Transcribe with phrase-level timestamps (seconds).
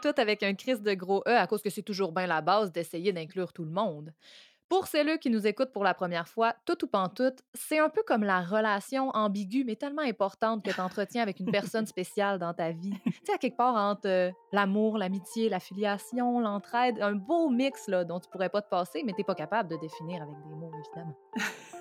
[0.00, 2.72] toutes avec un crise de gros E à cause que c'est toujours bien la base
[2.72, 4.12] d'essayer d'inclure tout le monde.
[4.68, 8.02] Pour celles qui nous écoutent pour la première fois, tout ou pantoute, c'est un peu
[8.06, 12.52] comme la relation ambiguë, mais tellement importante que tu entretiens avec une personne spéciale dans
[12.52, 12.92] ta vie.
[13.06, 17.88] Tu sais, à quelque part entre euh, l'amour, l'amitié, la filiation, l'entraide, un beau mix
[17.88, 20.54] là, dont tu pourrais pas te passer, mais tu pas capable de définir avec des
[20.54, 21.16] mots, évidemment.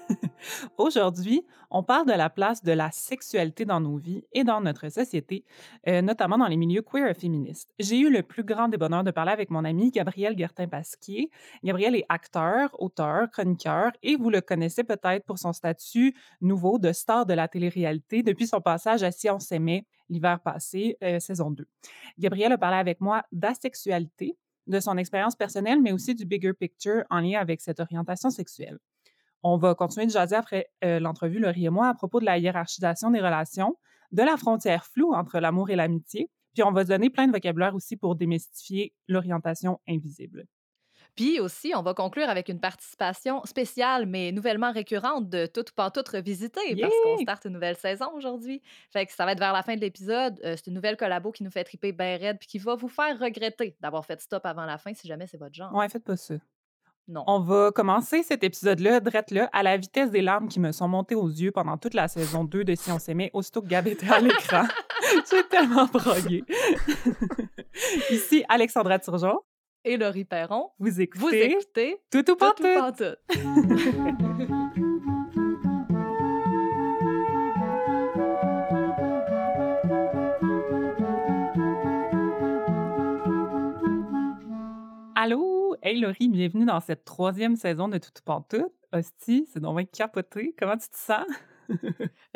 [0.77, 4.89] Aujourd'hui, on parle de la place de la sexualité dans nos vies et dans notre
[4.89, 5.43] société,
[5.88, 7.73] euh, notamment dans les milieux queer et féministes.
[7.79, 11.29] J'ai eu le plus grand des bonheurs de parler avec mon ami Gabriel Gertin-Pasquier.
[11.63, 16.91] Gabriel est acteur, auteur, chroniqueur et vous le connaissez peut-être pour son statut nouveau de
[16.91, 21.51] star de la télé-réalité depuis son passage à Si on s'aimait l'hiver passé, euh, saison
[21.51, 21.65] 2.
[22.17, 27.04] Gabriel a parlé avec moi d'asexualité, de son expérience personnelle, mais aussi du bigger picture
[27.10, 28.77] en lien avec cette orientation sexuelle.
[29.49, 32.37] On va continuer de jaser après euh, l'entrevue, Laurie et moi, à propos de la
[32.37, 33.77] hiérarchisation des relations,
[34.12, 37.31] de la frontière floue entre l'amour et l'amitié, puis on va se donner plein de
[37.31, 40.48] vocabulaire aussi pour démystifier l'orientation invisible.
[41.15, 45.73] Puis aussi, on va conclure avec une participation spéciale, mais nouvellement récurrente de Tout ou
[45.73, 48.61] pas tout revisité, parce qu'on starte une nouvelle saison aujourd'hui.
[48.91, 50.41] Fait que ça va être vers la fin de l'épisode.
[50.43, 52.89] Euh, c'est une nouvelle collabo qui nous fait triper bien raide, puis qui va vous
[52.89, 55.73] faire regretter d'avoir fait stop avant la fin, si jamais c'est votre genre.
[55.73, 56.35] Ouais, faites pas ça.
[57.16, 60.88] On va commencer cet épisode-là, drette là, à la vitesse des larmes qui me sont
[60.88, 63.88] montées aux yeux pendant toute la saison 2 de Si on s'aimait, aussitôt que Gab
[63.88, 64.63] était à l'écran.
[65.31, 66.44] J'ai tellement brogué.
[68.12, 69.40] Ici, Alexandra Turgeon.
[69.85, 70.72] Et Laurie Perron.
[70.80, 71.24] Vous écoutez.
[71.24, 71.97] Vous écoutez.
[72.12, 72.66] Tout ou pas tout.
[85.16, 85.56] Allô?
[85.83, 88.71] Hey Laurie, bienvenue dans cette troisième saison de Tout Pantoute.
[88.93, 90.55] Hostie, c'est donc capoté.
[90.57, 91.25] Comment tu te sens?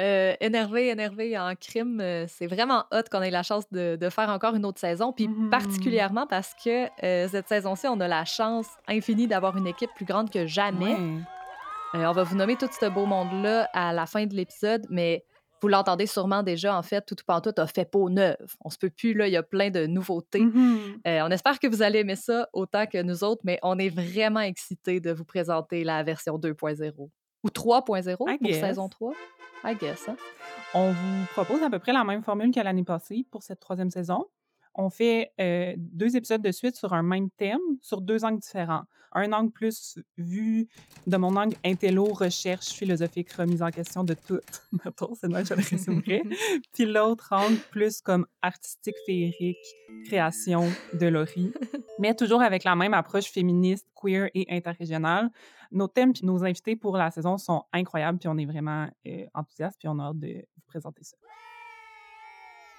[0.02, 2.00] euh, énervé, énervé en crime.
[2.02, 5.12] Euh, c'est vraiment hot qu'on ait la chance de, faire encore une autre saison.
[5.12, 5.50] Puis mmh.
[5.50, 10.06] particulièrement parce que euh, cette saison-ci, on a la chance infinie d'avoir une équipe plus
[10.06, 10.96] grande que jamais.
[11.94, 15.26] Euh, on va vous nommer tout ce beau monde-là à la fin de l'épisode, mais
[15.62, 18.56] vous l'entendez sûrement déjà, en fait, Tout ou Pantoute a fait peau neuve.
[18.66, 20.42] On se peut plus, là, il y a plein de nouveautés.
[20.42, 21.08] Mm-hmm.
[21.08, 23.90] Euh, on espère que vous allez aimer ça autant que nous autres, mais on est
[23.90, 26.92] vraiment excités de vous présenter la version 2.0
[27.44, 29.14] ou 3.0 pour saison 3.
[29.64, 30.10] I guess.
[30.10, 30.16] Hein.
[30.74, 33.92] On vous propose à peu près la même formule que l'année passée pour cette troisième
[33.92, 34.26] saison
[34.76, 38.84] on fait euh, deux épisodes de suite sur un même thème, sur deux angles différents.
[39.14, 40.70] Un angle plus vu
[41.06, 44.40] de mon angle intello, recherche philosophique, remise en question de tout.
[45.20, 46.24] c'est moi je le résumerai.
[46.74, 49.58] Puis l'autre angle plus comme artistique, féerique,
[50.06, 51.52] création de Laurie.
[52.00, 55.30] Mais toujours avec la même approche féministe, queer et interrégionale.
[55.72, 59.26] Nos thèmes et nos invités pour la saison sont incroyables, puis on est vraiment euh,
[59.34, 61.18] enthousiastes, puis on a hâte de vous présenter ça.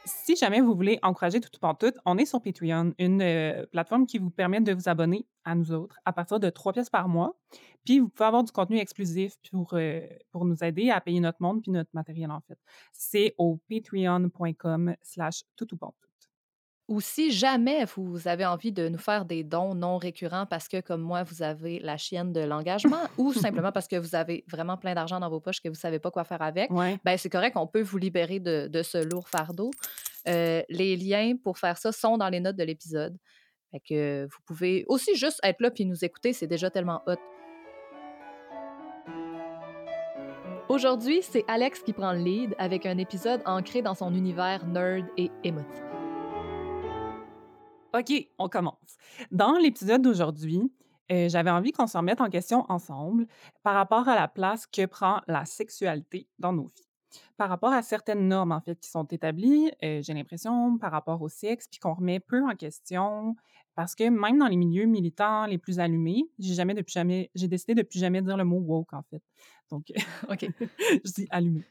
[0.04, 4.06] Si jamais vous voulez encourager Tout ou tout, on est sur Patreon, une euh, plateforme
[4.06, 7.08] qui vous permet de vous abonner à nous autres à partir de 3 pièces par
[7.08, 7.36] mois.
[7.84, 11.40] Puis vous pouvez avoir du contenu exclusif pour, euh, pour nous aider à payer notre
[11.40, 12.58] monde puis notre matériel, en fait.
[12.92, 15.76] C'est au patreon.com slash tout ou
[17.00, 21.00] si jamais vous avez envie de nous faire des dons non récurrents parce que, comme
[21.00, 24.94] moi, vous avez la chienne de l'engagement ou simplement parce que vous avez vraiment plein
[24.94, 27.56] d'argent dans vos poches que vous ne savez pas quoi faire avec, ben c'est correct,
[27.56, 29.70] on peut vous libérer de, ce lourd fardeau.
[30.28, 33.16] Euh, les liens pour faire ça sont dans les notes de l'épisode.
[33.70, 37.16] Fait que vous pouvez aussi juste être là puis nous écouter, c'est déjà tellement hot.
[40.69, 45.06] Aujourd'hui, c'est Alex qui prend le lead avec un épisode ancré dans son univers nerd
[45.16, 45.91] et émotif.
[47.94, 48.97] OK, on commence.
[49.30, 50.72] Dans l'épisode d'aujourd'hui,
[51.10, 53.26] euh, j'avais envie qu'on se remette en question ensemble
[53.62, 56.88] par rapport à la place que prend la sexualité dans nos vies.
[57.37, 61.20] Par rapport à certaines normes, en fait, qui sont établies, euh, j'ai l'impression, par rapport
[61.20, 63.37] au sexe, puis qu'on remet peu en question,
[63.74, 67.48] parce que même dans les milieux militants les plus allumés, j'ai jamais depuis jamais, j'ai
[67.48, 69.22] décidé de plus jamais dire le mot woke, en fait.
[69.70, 69.86] Donc,
[70.28, 70.46] OK,
[71.04, 71.64] je dis allumé.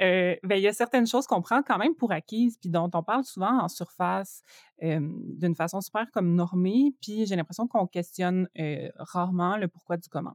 [0.00, 2.90] Euh, ben, il y a certaines choses qu'on prend quand même pour acquises, puis dont
[2.94, 4.42] on parle souvent en surface
[4.82, 9.96] euh, d'une façon super comme normée, puis j'ai l'impression qu'on questionne euh, rarement le pourquoi
[9.96, 10.34] du comment.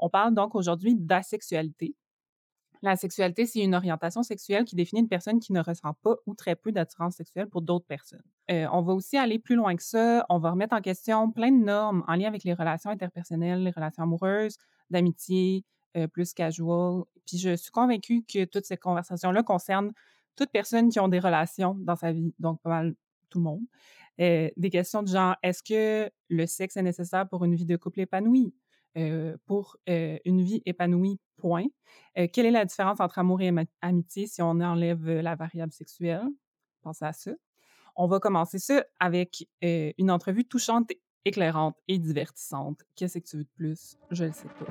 [0.00, 1.94] On parle donc aujourd'hui d'asexualité.
[2.84, 6.34] La sexualité, c'est une orientation sexuelle qui définit une personne qui ne ressent pas ou
[6.34, 8.22] très peu d'attirance sexuelle pour d'autres personnes.
[8.50, 10.26] on va aussi aller plus loin que ça.
[10.28, 13.70] On va remettre en question plein de normes en lien avec les relations interpersonnelles, les
[13.70, 14.58] relations amoureuses,
[14.90, 15.64] d'amitié,
[15.96, 17.04] euh, plus casual.
[17.26, 19.92] Puis je suis convaincue que toutes ces conversations-là concernent
[20.36, 22.96] toutes personnes qui ont des relations dans sa vie, donc pas mal
[23.30, 23.62] tout le monde.
[24.20, 27.76] Euh, des questions du genre, est-ce que le sexe est nécessaire pour une vie de
[27.76, 28.52] couple épanouie?
[28.96, 31.64] Euh, pour une vie épanouie, point.
[32.32, 33.52] quelle est la différence entre amour et
[33.82, 36.28] amitié si on enlève la variable sexuelle?
[36.82, 37.32] Pensez à ça.
[37.96, 40.90] On va commencer ça avec euh, une entrevue touchante,
[41.24, 42.80] éclairante et divertissante.
[42.96, 43.96] Qu'est-ce que tu veux de plus?
[44.10, 44.66] Je ne sais pas.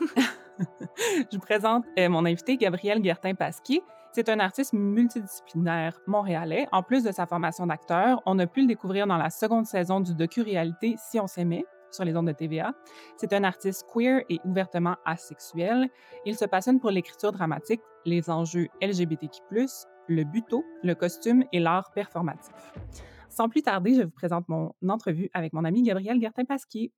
[0.58, 3.82] Je vous présente euh, mon invité, Gabriel Guertin-Pasquier.
[4.12, 6.66] C'est un artiste multidisciplinaire montréalais.
[6.72, 10.00] En plus de sa formation d'acteur, on a pu le découvrir dans la seconde saison
[10.00, 12.74] du docu-réalité Si on s'aimait sur les ondes de TVA.
[13.16, 15.88] C'est un artiste queer et ouvertement asexuel.
[16.24, 19.40] Il se passionne pour l'écriture dramatique, les enjeux LGBTQ+,
[20.08, 22.54] le buto, le costume et l'art performatif.
[23.28, 26.92] Sans plus tarder, je vous présente mon entrevue avec mon ami Gabriel Gertin-Pasquier.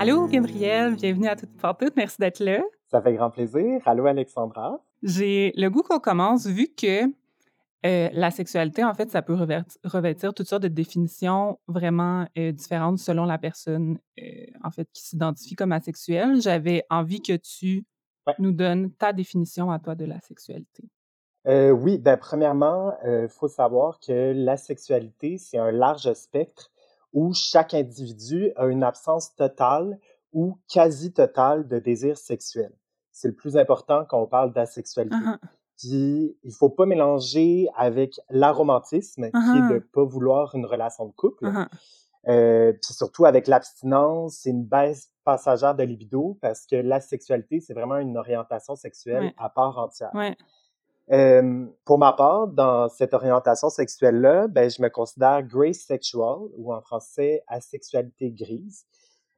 [0.00, 1.96] Allô, Gabriel, bienvenue à Toutes pour Toutes.
[1.96, 2.62] Merci d'être là.
[2.88, 3.80] Ça fait grand plaisir.
[3.84, 4.80] Allô, Alexandra.
[5.02, 7.02] J'ai le goût qu'on commence vu que
[7.84, 9.36] euh, la sexualité, en fait, ça peut
[9.84, 15.02] revêtir toutes sortes de définitions vraiment euh, différentes selon la personne, euh, en fait, qui
[15.02, 16.40] s'identifie comme asexuelle.
[16.40, 17.84] J'avais envie que tu
[18.38, 20.84] nous donnes ta définition à toi de la sexualité.
[21.44, 26.70] oui, ben, premièrement, il faut savoir que la sexualité, c'est un large spectre
[27.18, 29.98] où chaque individu a une absence totale
[30.32, 32.70] ou quasi totale de désir sexuel.
[33.10, 35.16] C'est le plus important quand on parle d'asexualité.
[35.16, 35.38] Uh-huh.
[35.78, 41.12] Puis, il faut pas mélanger avec l'aromantisme, qui est de pas vouloir une relation de
[41.12, 41.50] couple.
[42.28, 47.60] Euh, puis surtout avec l'abstinence, c'est une baisse passagère de libido parce que la sexualité,
[47.60, 50.10] c'est vraiment une orientation sexuelle à part entière.
[50.14, 50.36] Ouais
[51.84, 56.80] pour ma part, dans cette orientation sexuelle-là, ben, je me considère grace sexual, ou en
[56.80, 58.84] français asexualité grise.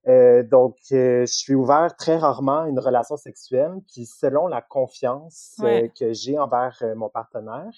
[0.09, 4.63] Euh, donc, euh, je suis ouvert très rarement à une relation sexuelle, qui selon la
[4.63, 7.71] confiance euh, que j'ai envers euh, mon partenaire.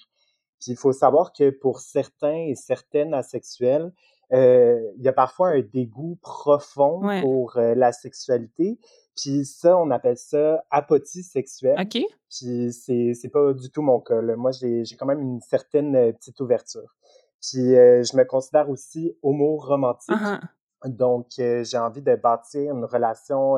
[0.59, 3.91] Puis il faut savoir que pour certains et certaines asexuels,
[4.31, 8.79] il y a parfois un dégoût profond pour la sexualité
[9.15, 11.79] puis ça, on appelle ça apotie sexuelle.
[11.79, 12.01] OK.
[12.29, 14.21] Puis c'est, c'est pas du tout mon cas.
[14.21, 16.95] Moi, j'ai, j'ai quand même une certaine euh, petite ouverture.
[17.41, 20.15] Puis euh, je me considère aussi homo-romantique.
[20.15, 20.39] Uh-huh.
[20.85, 23.55] Donc, euh, j'ai envie de bâtir une relation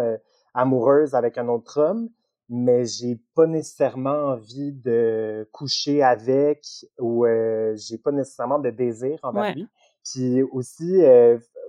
[0.54, 2.10] amoureuse avec un autre homme,
[2.50, 6.66] mais j'ai pas nécessairement envie de coucher avec
[7.00, 7.26] ou
[7.76, 9.68] j'ai pas nécessairement de désir envers lui.
[10.04, 11.02] Puis aussi,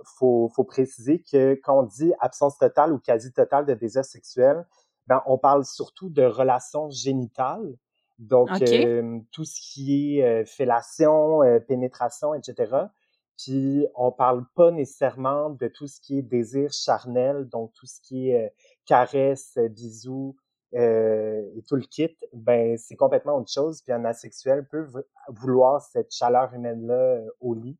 [0.03, 4.65] faut, faut préciser que quand on dit absence totale ou quasi totale de désir sexuel,
[5.07, 7.75] ben, on parle surtout de relations génitales.
[8.19, 12.87] Donc, euh, tout ce qui est euh, fellation, euh, pénétration, etc.
[13.37, 18.01] Puis, on parle pas nécessairement de tout ce qui est désir charnel, donc tout ce
[18.01, 18.51] qui est
[18.85, 20.35] caresse, bisous
[20.73, 22.17] et tout le kit.
[22.33, 23.83] Ben, c'est complètement autre chose.
[23.83, 24.87] Puis, un asexuel peut
[25.29, 27.77] vouloir cette chaleur humaine-là au lit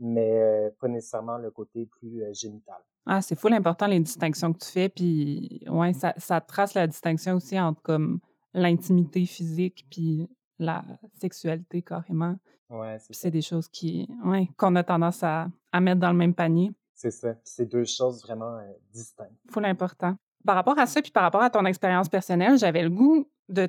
[0.00, 2.80] mais pas nécessairement le côté plus génital.
[3.06, 4.88] Ah, c'est fou l'important, les distinctions que tu fais.
[4.88, 8.20] Puis, ouais, ça, ça trace la distinction aussi entre comme
[8.52, 10.28] l'intimité physique puis
[10.58, 10.84] la
[11.20, 12.36] sexualité carrément.
[12.68, 16.18] Ouais, c'est C'est des choses qui, ouais, qu'on a tendance à, à, mettre dans le
[16.18, 16.70] même panier.
[16.94, 17.34] C'est ça.
[17.42, 18.60] C'est deux choses vraiment
[18.92, 19.32] distinctes.
[19.50, 20.16] Fou l'important.
[20.44, 23.68] Par rapport à ça, puis par rapport à ton expérience personnelle, j'avais le goût de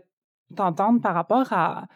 [0.56, 1.88] t'entendre par rapport à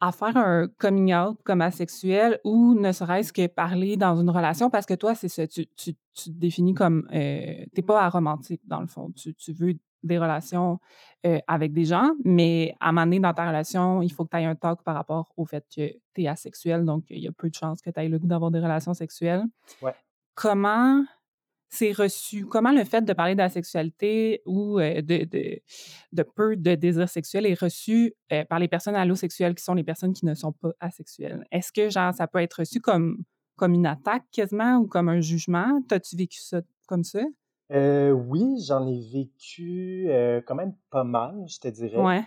[0.00, 4.70] à faire un coming out comme asexuel ou ne serait-ce que parler dans une relation
[4.70, 8.62] parce que toi, c'est ça, tu, tu, tu, te définis comme, euh, t'es pas aromantique
[8.66, 10.80] dans le fond, tu, tu veux des relations
[11.26, 14.30] euh, avec des gens, mais à un moment donné dans ta relation, il faut que
[14.30, 17.28] tu aies un talk par rapport au fait que tu es asexuel, donc il y
[17.28, 19.44] a peu de chances que tu aies le goût d'avoir des relations sexuelles.
[19.82, 19.94] Ouais.
[20.34, 21.04] Comment
[21.70, 22.44] c'est reçu?
[22.46, 25.60] Comment le fait de parler d'asexualité ou de, de,
[26.12, 28.12] de, peu de désir sexuel est reçu
[28.48, 31.46] par les personnes allosexuelles qui sont les personnes qui ne sont pas asexuelles?
[31.50, 33.22] Est-ce que genre ça peut être reçu comme,
[33.56, 35.80] comme une attaque quasiment ou comme un jugement?
[35.88, 37.20] T'as-tu vécu ça comme ça?
[37.72, 40.08] Euh, oui, j'en ai vécu
[40.46, 41.96] quand même pas mal, je te dirais.
[41.96, 42.24] Ouais.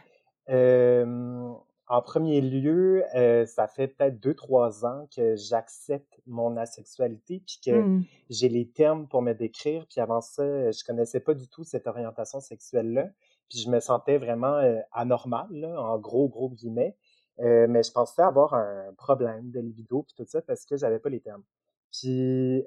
[1.94, 7.60] En premier lieu, euh, ça fait peut-être deux, trois ans que j'accepte mon asexualité, puis
[7.64, 8.06] que mmh.
[8.32, 9.86] j'ai les termes pour me décrire.
[9.88, 13.10] Puis avant ça, je connaissais pas du tout cette orientation sexuelle-là.
[13.48, 16.98] Puis je me sentais vraiment euh, anormal, là, en gros, gros guillemets.
[17.42, 20.98] Euh, mais je pensais avoir un problème de libido, puis tout ça, parce que j'avais
[20.98, 21.44] pas les termes.
[21.92, 22.66] Puis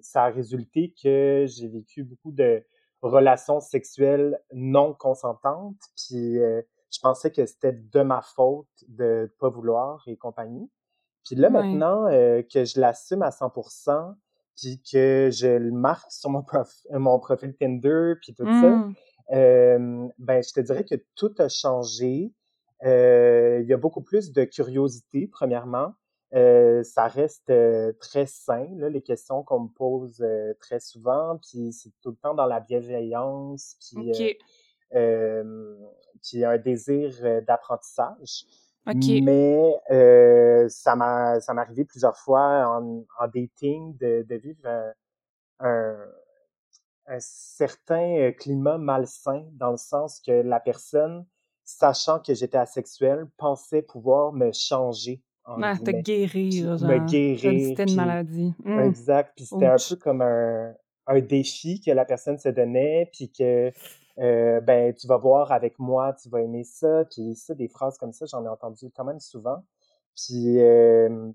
[0.00, 2.64] ça a résulté que j'ai vécu beaucoup de
[3.02, 6.38] relations sexuelles non consentantes, puis
[6.94, 10.70] je pensais que c'était de ma faute de ne pas vouloir et compagnie.
[11.24, 14.14] Puis là, maintenant euh, que je l'assume à 100%,
[14.56, 16.44] puis que je le marque sur mon,
[16.92, 18.94] mon profil Tinder, puis tout ça, mmh.
[19.32, 22.32] euh, ben, je te dirais que tout a changé.
[22.84, 25.94] Euh, il y a beaucoup plus de curiosité, premièrement.
[26.32, 27.52] ça reste
[28.00, 30.24] très sain, là, les questions qu'on me pose
[30.60, 34.36] très souvent, puis c'est tout le temps dans la bienveillance, puis,
[36.22, 37.10] puis un désir
[37.46, 38.44] d'apprentissage.
[38.86, 39.80] Mais
[40.68, 44.94] ça m'a ça m'est arrivé plusieurs fois en, en dating de, de vivre
[45.60, 45.96] un,
[47.06, 51.26] un certain climat malsain dans le sens que la personne,
[51.64, 55.22] sachant que j'étais asexuel, pensait pouvoir me changer.
[55.46, 56.88] Ah, te guérir, genre.
[56.88, 57.68] Me guérir.
[57.68, 58.54] C'était une maladie.
[58.64, 58.80] Mmh.
[58.80, 59.32] Exact.
[59.36, 60.74] Puis c'était un peu comme un,
[61.06, 63.70] un défi que la personne se donnait, puis que
[64.20, 67.98] euh, ben tu vas voir avec moi, tu vas aimer ça, puis ça, des phrases
[67.98, 69.64] comme ça, j'en ai entendu quand même souvent.
[70.14, 71.30] Puis euh,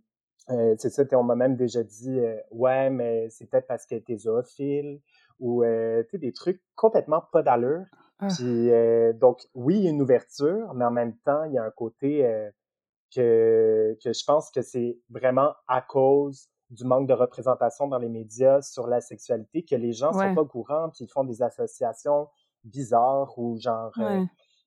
[0.49, 2.19] euh, c'est ça, on m'a même déjà dit
[2.51, 5.01] ouais, mais c'est peut-être parce que t'es zoophile
[5.39, 7.85] ou tu sais des trucs complètement pas d'allure.
[8.19, 8.27] Ah.
[8.27, 8.69] Puis
[9.19, 11.71] donc oui, il y a une ouverture, mais en même temps, il y a un
[11.71, 12.23] côté
[13.13, 18.09] que que je pense que c'est vraiment à cause du manque de représentation dans les
[18.09, 21.41] médias sur la sexualité que les gens sont pas au courant puis ils font des
[21.41, 22.27] associations
[22.63, 24.23] bizarres ou genre euh,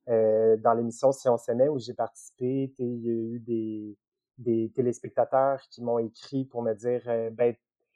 [0.09, 3.97] euh, dans l'émission Si on s'aimait où j'ai participé, il y a eu des,
[4.39, 7.55] des téléspectateurs qui m'ont écrit pour me dire euh, ben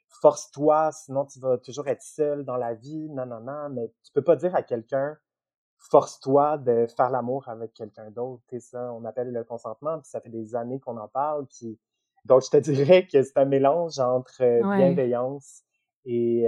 [0.09, 4.11] force-toi, sinon tu vas toujours être seul dans la vie, non, non, non, mais tu
[4.13, 5.17] peux pas dire à quelqu'un
[5.79, 10.21] force-toi de faire l'amour avec quelqu'un d'autre, c'est ça, on appelle le consentement, puis ça
[10.21, 11.77] fait des années qu'on en parle, puis
[12.25, 14.43] donc je te dirais que c'est un mélange entre
[14.77, 15.63] bienveillance
[16.05, 16.47] et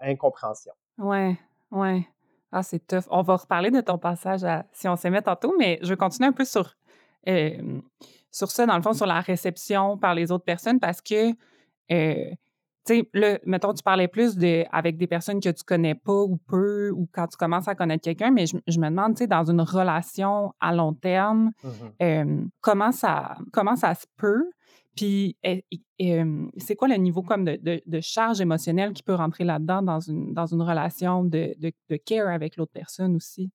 [0.00, 0.74] incompréhension.
[0.98, 1.36] Ouais,
[1.70, 2.06] Ouais.
[2.52, 3.04] Ah, c'est tough.
[3.10, 6.28] On va reparler de ton passage à Si on s'aimait tantôt, mais je vais continuer
[6.28, 6.76] un peu sur,
[8.30, 11.30] sur ça, dans le fond, sur la réception par les autres personnes parce que,
[11.92, 12.30] euh,
[12.84, 16.38] tu sais, mettons, tu parlais plus de, avec des personnes que tu connais pas ou
[16.48, 19.44] peu, ou quand tu commences à connaître quelqu'un, mais je, me demande, tu sais, dans
[19.44, 24.50] une relation à long terme, mmh comment, ça, comment ça se peut?
[25.00, 25.34] Puis,
[26.58, 30.44] c'est quoi le niveau comme de, charge émotionnelle qui peut rentrer là-dedans dans une, dans
[30.44, 33.50] une relation de, de, care avec l'autre personne aussi?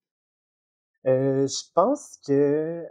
[1.06, 2.88] Euh, je pense que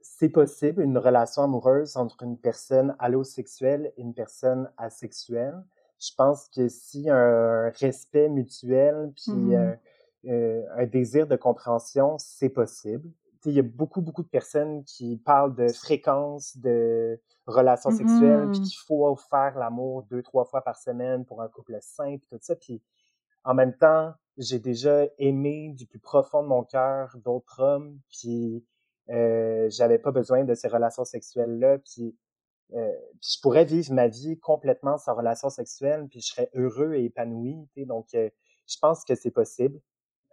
[0.00, 5.62] c'est possible une relation amoureuse entre une personne allosexuelle et une personne asexuelle.
[6.00, 9.76] Je pense que si un respect mutuel puis mmh
[10.28, 13.08] un désir de compréhension, c'est possible
[13.50, 18.60] il y a beaucoup, beaucoup de personnes qui parlent de fréquence de relations sexuelles, puis
[18.60, 22.26] mmh qu'il faut faire l'amour deux, trois fois par semaine pour un couple sain, puis
[22.28, 22.56] tout ça.
[22.56, 22.82] Puis
[23.44, 28.64] en même temps, j'ai déjà aimé du plus profond de mon cœur d'autres hommes, puis
[29.10, 32.16] euh, j'avais pas besoin de ces relations sexuelles-là, puis,
[32.74, 37.04] euh, je pourrais vivre ma vie complètement sans relations sexuelles, puis je serais heureux et
[37.04, 37.56] épanoui.
[37.76, 38.28] Donc, euh,
[38.66, 39.80] je pense que c'est possible.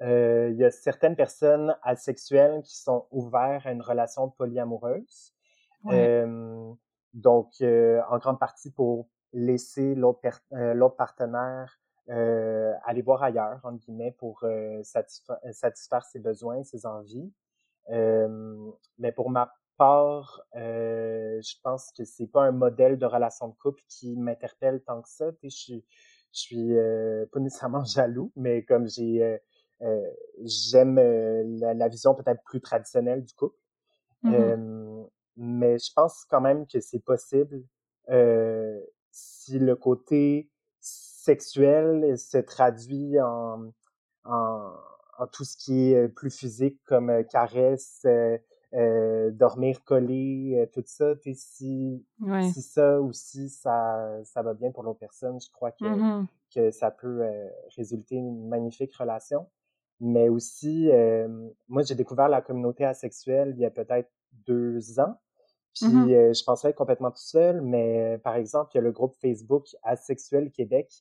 [0.01, 5.33] Euh, il y a certaines personnes asexuelles qui sont ouvertes à une relation polyamoureuse.
[5.87, 6.73] Euh,
[7.13, 10.21] donc, euh, en grande partie pour laisser l'autre
[10.51, 14.45] l'autre partenaire aller voir ailleurs, entre guillemets, pour
[14.83, 17.31] satisfaire, satisfaire, ses besoins, ses envies.
[17.89, 23.81] mais pour ma part, je pense que c'est pas un modèle de relation de couple
[23.87, 25.31] qui m'interpelle tant que ça.
[25.41, 25.85] Je suis,
[26.33, 26.75] je suis
[27.31, 29.37] pas nécessairement jaloux, mais comme j'ai euh,
[30.43, 33.57] j'aime euh, la, vision peut-être plus traditionnelle du couple.
[34.23, 37.63] Mmh mais je pense quand même que c'est possible
[38.09, 40.47] euh, si le côté
[40.79, 43.71] sexuel se traduit en,
[44.25, 44.73] en,
[45.17, 51.15] en, tout ce qui est plus physique comme caresse, euh, dormir collé, tout ça.
[51.33, 52.05] Si,
[52.53, 56.69] si ça aussi, ça, ça va bien pour l'autre personne, je crois que, mmh que
[56.69, 57.27] ça peut
[57.75, 59.47] résulter une magnifique relation
[59.99, 61.27] mais aussi, euh,
[61.67, 64.09] moi, j'ai découvert la communauté asexuelle il y a peut-être
[64.47, 65.17] deux ans.
[65.73, 68.79] Puis mmh euh, je pensais être complètement tout seul, mais euh, par exemple, il y
[68.79, 70.91] a le groupe Facebook Asexuel Québec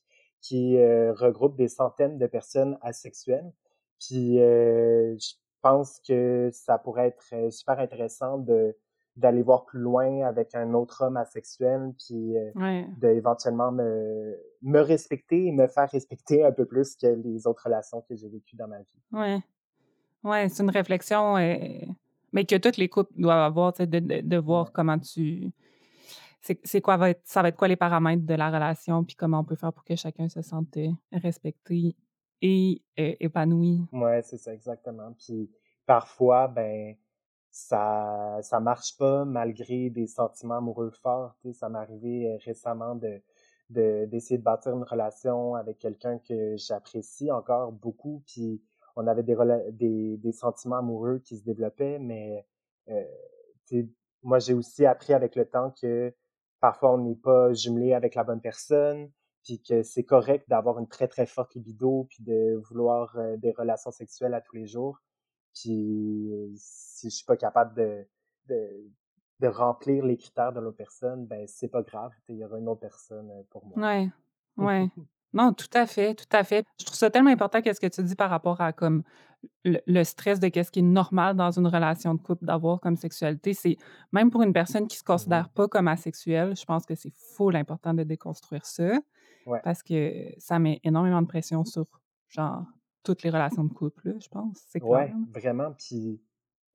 [0.41, 3.49] qui regroupe des centaines de personnes asexuelles.
[3.97, 8.75] Puis je pense que ça pourrait être super intéressant de
[9.15, 15.45] d'aller voir plus loin avec un autre homme asexuel, puis euh, d'éventuellement me, me respecter
[15.45, 18.67] et me faire respecter un peu plus que les autres relations que j'ai vécues dans
[18.67, 19.01] ma vie.
[19.11, 19.41] Oui.
[20.23, 21.57] Ouais, c'est une réflexion, euh,
[22.31, 25.51] mais que toutes les couples doivent avoir, de, de, de voir comment tu.
[26.41, 29.39] C'est quoi va être, ça va être quoi les paramètres de la relation, puis comment
[29.39, 31.95] on peut faire pour que chacun se sente euh, respecté
[32.41, 33.81] et épanoui.
[33.93, 35.15] Oui, c'est ça, exactement.
[35.17, 35.49] Puis
[35.85, 36.95] parfois, ben,
[37.53, 41.35] ça ça marche pas malgré des sentiments amoureux forts.
[41.41, 43.21] Tu sais, ça m'est arrivé euh, récemment de
[43.69, 48.61] d'essayer de, bâtir une relation avec quelqu'un que j'apprécie encore beaucoup, puis
[48.95, 49.35] on avait des,
[49.71, 52.45] des, des sentiments amoureux qui se développaient, mais
[52.89, 53.03] euh,
[54.21, 56.13] moi, j'ai aussi appris avec le temps que
[56.59, 59.11] parfois on n'est pas jumelé avec la bonne personne,
[59.43, 63.51] puis que c'est correct d'avoir une très très forte libido, puis de vouloir euh, des
[63.51, 64.99] relations sexuelles à tous les jours.
[65.53, 68.05] Puis si je suis pas capable de,
[68.49, 68.91] de,
[69.39, 72.67] de remplir les critères de l'autre personne, ben c'est pas grave, il y aura une
[72.67, 73.77] autre personne euh, pour moi.
[73.77, 74.09] Ouais,
[74.57, 74.89] ouais.
[75.33, 76.63] Non, tout à fait, tout à fait.
[76.79, 79.03] Je trouve ça tellement important qu'est-ce que tu dis par rapport à comme
[79.65, 83.53] le, stress de qu'est-ce qui est normal dans une relation de couple d'avoir comme sexualité.
[83.53, 83.77] C'est
[84.11, 87.49] même pour une personne qui se considère pas comme asexuelle, je pense que c'est fou
[87.49, 88.99] l'important de déconstruire ça
[89.63, 91.85] parce que ça met énormément de pression sur
[92.29, 92.63] genre
[93.03, 94.63] toutes les relations de couple, je pense.
[94.69, 95.71] C'est ouais, vraiment.
[95.71, 96.21] Puis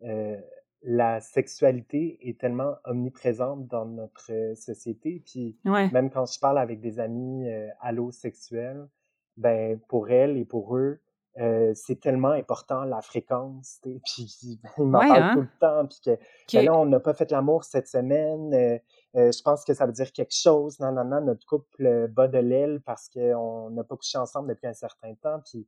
[0.03, 0.41] euh,
[0.83, 5.23] la sexualité est tellement omniprésente dans notre société.
[5.25, 8.89] Puis même quand je parle avec des amis euh, allosexuels,
[9.37, 11.01] ben pour elles et pour eux,
[11.41, 13.81] euh, c'est tellement important la fréquence.
[14.05, 15.35] Puis ils m'en parlent hein?
[15.35, 15.87] tout le temps.
[15.87, 18.53] Puis que ben là, on n'a pas fait l'amour cette semaine.
[18.53, 18.79] Euh,
[19.17, 20.81] euh, je pense que ça veut dire quelque chose.
[20.81, 24.67] Non, non, non, notre couple bat de l'aile parce qu'on n'a pas couché ensemble depuis
[24.67, 25.41] un certain temps.
[25.45, 25.67] Puis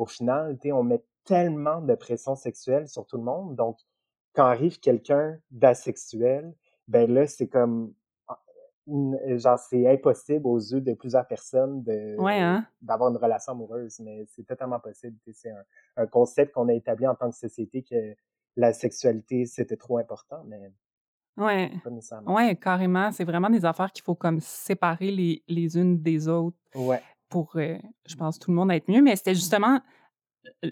[0.00, 3.54] au final, on met tellement de pression sexuelle sur tout le monde.
[3.54, 3.78] Donc,
[4.34, 6.54] quand arrive quelqu'un d'asexuel,
[6.88, 7.92] ben là, c'est comme
[8.26, 8.40] ah,
[9.36, 12.64] genre c'est impossible aux yeux de plusieurs personnes de hein?
[12.80, 15.18] d'avoir une relation amoureuse, mais c'est totalement possible.
[15.34, 15.52] C'est
[15.96, 18.16] un, concept qu'on a établi en tant que société que
[18.56, 20.72] la sexualité c'était trop important, mais
[21.36, 21.70] ouais,
[22.26, 23.12] ouais, carrément.
[23.12, 26.56] C'est vraiment des affaires qu'il faut comme séparer les, les unes des autres.
[26.74, 27.02] Ouais.
[27.30, 29.02] Pour, euh, je pense, tout le monde être mieux.
[29.02, 29.80] Mais c'était justement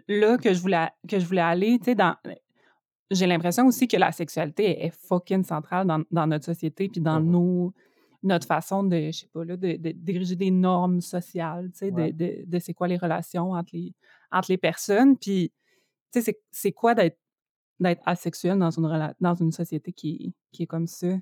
[0.08, 2.14] là que je voulais que je voulais aller, tu sais, dans
[3.10, 7.20] j'ai l'impression aussi que la sexualité est fucking centrale dans, dans notre société puis dans
[7.20, 7.74] mmh nos,
[8.22, 11.90] notre façon de, je sais pas, là, de, de, diriger des normes sociales, tu sais,
[11.90, 13.94] de, de, de c'est quoi les relations entre les,
[14.30, 15.16] entre les personnes.
[15.16, 15.52] Puis,
[16.12, 17.18] tu sais, c'est quoi d'être
[17.80, 21.16] d'être asexuel dans une, dans une société qui, qui est comme ça?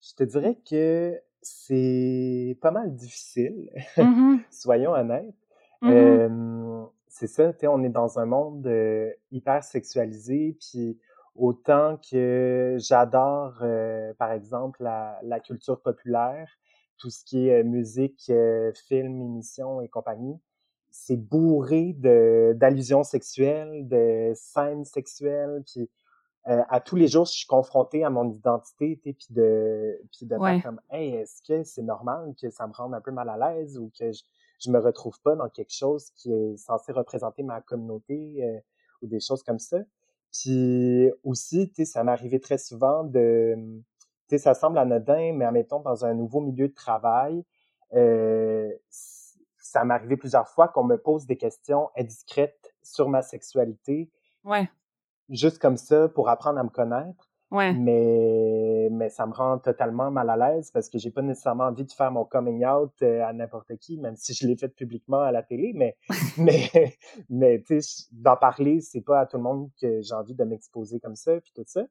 [0.00, 5.34] Je te dirais que c'est pas mal difficile, mmh soyons honnêtes.
[5.82, 10.96] Mmh c'est ça, tu sais, on est dans un monde euh, hyper sexualisé, puis
[11.36, 16.50] Autant que j'adore, euh, par exemple, la, la, culture populaire,
[16.98, 20.38] tout ce qui est euh, musique, euh, film, émission et compagnie,
[20.90, 25.88] c'est bourré d'allusions sexuelles, de scènes sexuelles, puis
[26.44, 30.62] à tous les jours, je suis confrontée à mon identité, puis de, puis de faire
[30.62, 33.78] comme, hey, est-ce que c'est normal que ça me rende un peu mal à l'aise
[33.78, 34.22] ou que je,
[34.60, 38.62] je me retrouve pas dans quelque chose qui est censé représenter ma communauté
[39.02, 39.78] ou des choses comme ça.
[40.32, 43.84] Puis aussi, tu sais, ça m'est arrivé très souvent de, tu
[44.28, 47.44] sais, ça semble anodin, mais admettons, dans un nouveau milieu de travail,
[47.94, 54.10] euh, ça m'est arrivé plusieurs fois qu'on me pose des questions indiscrètes sur ma sexualité.
[54.44, 54.70] Ouais.
[55.30, 57.30] Juste comme ça, pour apprendre à me connaître.
[57.50, 57.72] Ouais.
[57.74, 61.84] Mais, mais ça me rend totalement mal à l'aise parce que j'ai pas nécessairement envie
[61.84, 65.20] de faire mon coming out euh, à n'importe qui, même si je l'ai fait publiquement
[65.20, 65.72] à la télé.
[65.74, 65.96] Mais,
[66.38, 66.96] mais,
[67.28, 70.44] mais tu sais, d'en parler, c'est pas à tout le monde que j'ai envie de
[70.44, 71.84] m'exposer comme ça, puis tout ça.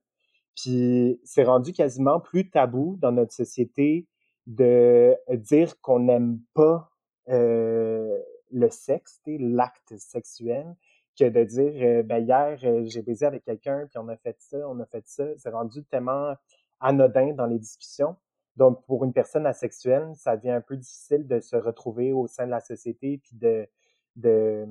[0.56, 4.08] Puis c'est rendu quasiment plus tabou dans notre société
[4.48, 6.90] de dire qu'on n'aime pas
[7.30, 8.18] euh,
[8.52, 10.76] le sexe, l'acte sexuel
[11.20, 14.38] que de dire euh, ben hier euh, j'ai baisé avec quelqu'un puis on a fait
[14.40, 16.34] ça, on a fait ça, c'est rendu tellement
[16.80, 18.16] anodin dans les discussions.
[18.56, 22.46] Donc pour une personne asexuelle, ça devient un peu difficile de se retrouver au sein
[22.46, 23.68] de la société puis de
[24.16, 24.66] de,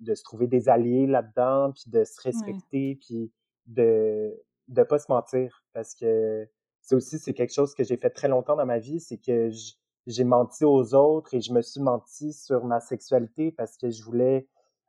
[0.00, 3.32] de se trouver des alliés là-dedans puis de se respecter puis
[3.66, 5.64] de de pas se mentir.
[5.72, 6.48] Parce que
[6.80, 9.50] c'est aussi c'est quelque chose que j'ai fait très longtemps dans ma vie, c'est que
[10.06, 14.02] j'ai menti aux autres et je me suis menti sur ma sexualité parce que je
[14.02, 14.48] voulais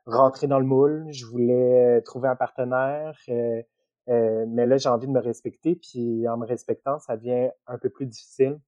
[0.10, 3.62] rentrer dans le moule, je voulais euh, trouver un partenaire, euh,
[4.10, 7.78] euh, mais là j'ai envie de me respecter, puis en me respectant, ça devient un
[7.78, 8.60] peu plus difficile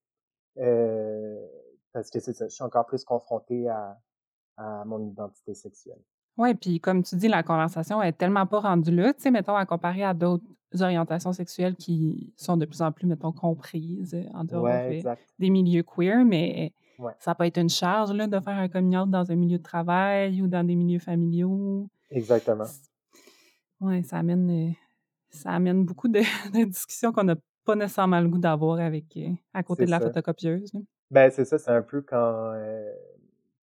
[1.94, 3.98] parce que c'est ça, je suis encore plus confronté à,
[4.58, 6.02] à mon identité sexuelle.
[6.38, 9.56] Oui, puis comme tu dis, la conversation est tellement pas rendue là, tu sais, mettons,
[9.56, 10.44] à comparer à d'autres
[10.80, 14.68] orientations sexuelles qui sont de plus en plus, mettons, comprises en dehors
[15.40, 16.74] des milieux queer, mais
[17.20, 20.42] ça peut être une charge là, de faire un coming dans un milieu de travail
[20.42, 21.90] ou dans des milieux familiaux.
[22.10, 22.66] Exactement.
[23.80, 24.72] Oui, ça amène, euh,
[25.30, 27.36] ça amène beaucoup de, discussions qu'on n'a
[27.66, 30.72] pas nécessairement le goût d'avoir avec euh, à côté de la photocopieuse.
[31.10, 32.92] Ben, c'est ça, c'est un peu quand, euh,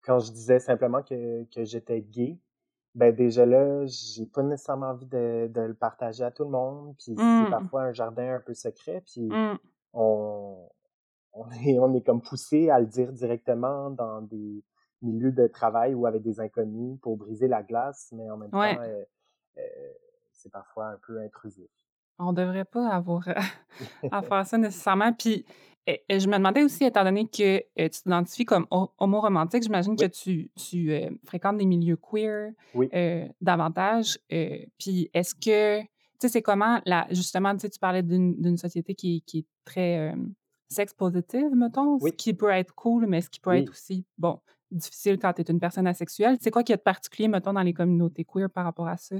[0.03, 2.37] quand je disais simplement que, que j'étais gay.
[2.95, 6.95] Ben déjà là, j'ai pas nécessairement envie de, de, le partager à tout le monde.
[6.97, 7.49] Puis c'est mmh.
[7.49, 9.03] parfois un jardin un peu secret.
[9.05, 9.59] Puis mmh.
[9.93, 10.67] on,
[11.33, 14.63] on est, on est comme poussé à le dire directement dans des
[15.01, 18.61] milieux de travail ou avec des inconnus pour briser la glace, mais en même temps,
[18.61, 19.03] euh,
[19.57, 19.61] euh,
[20.31, 21.69] c'est parfois un peu intrusif.
[22.17, 23.27] On devrait pas avoir
[24.11, 25.13] à faire ça nécessairement.
[25.13, 25.45] Puis,
[25.87, 30.05] et, je me demandais aussi, étant donné que euh, tu t'identifies comme homo-romantique, j'imagine que
[30.05, 32.51] tu, tu euh, fréquentes des milieux queer
[33.39, 34.19] davantage.
[34.77, 35.87] puis, est-ce que, tu
[36.19, 40.13] sais, c'est comment, la, justement, tu parlais d'une société qui, qui, est très
[40.69, 44.39] sex positive, mettons, ce qui peut être cool, mais ce qui peut être aussi, bon,
[44.71, 46.37] difficile quand tu es une personne asexuelle.
[46.39, 49.15] C'est quoi qui est de particulier, mettons, dans les communautés queer par rapport à ça?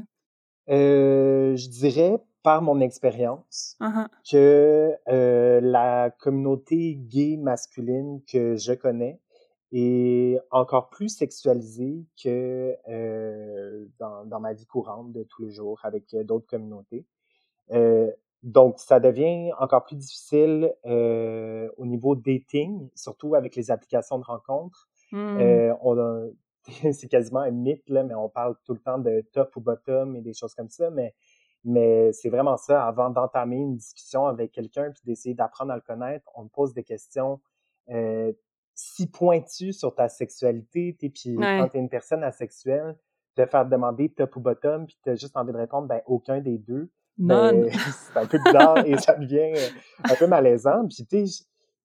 [0.67, 4.07] je dirais par mon expérience uh-huh.
[4.29, 9.19] que euh, la communauté gay masculine que je connais
[9.71, 15.79] est encore plus sexualisée que euh, dans, dans, ma vie courante de tous les jours
[15.83, 17.05] avec euh, d'autres communautés.
[18.43, 24.23] Donc, ça devient encore plus difficile euh, au niveau dating, surtout avec les applications de
[24.23, 24.87] rencontres.
[25.11, 25.39] Mmh.
[25.39, 26.31] Euh, on
[26.93, 30.15] c'est quasiment un mythe, là, mais on parle tout le temps de top ou bottom
[30.15, 31.13] et des choses comme ça, mais
[31.65, 35.81] mais c'est vraiment ça, avant d'entamer une discussion avec quelqu'un puis d'essayer d'apprendre à le
[35.81, 37.41] connaître, on pose des questions
[37.89, 38.31] euh,
[38.75, 42.97] si pointues sur ta sexualité, puis quand t'es une personne asexuelle,
[43.35, 46.57] te faire demander top ou bottom, puis t'as juste envie de répondre ben aucun des
[46.57, 46.89] deux.
[47.19, 47.69] Ben,
[48.13, 50.87] c'est un peu bizarre et ça devient euh, un peu malaisant.
[50.87, 51.25] Puis tu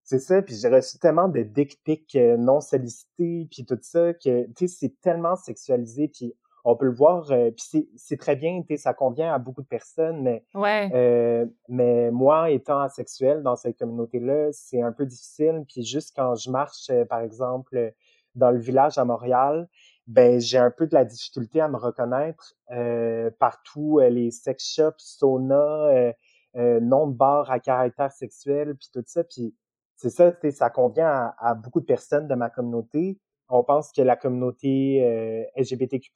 [0.07, 4.13] c'est ça, puis j'ai reçu tellement de dick pics euh, non sollicités, puis tout ça,
[4.13, 8.37] que, tu sais, c'est tellement sexualisé, puis on peut le voir, euh, puis c'est très
[8.37, 10.91] bien, ça convient à beaucoup de personnes, mais ouais.
[10.95, 15.65] euh, mais moi, étant asexuel dans cette communauté-là, c'est un peu difficile.
[15.69, 17.93] Puis juste quand je marche, euh, par exemple,
[18.35, 19.69] dans le village à Montréal,
[20.07, 24.99] ben j'ai un peu de la difficulté à me reconnaître euh, partout, les sex shops,
[24.99, 26.13] sauna,
[26.55, 29.25] non de bar à caractère sexuel, puis tout ça.
[29.25, 29.55] Puis
[29.97, 34.03] c'est ça, ça convient à, à, beaucoup de personnes de ma communauté on pense que
[34.03, 36.13] la communauté euh, LGBTQ+,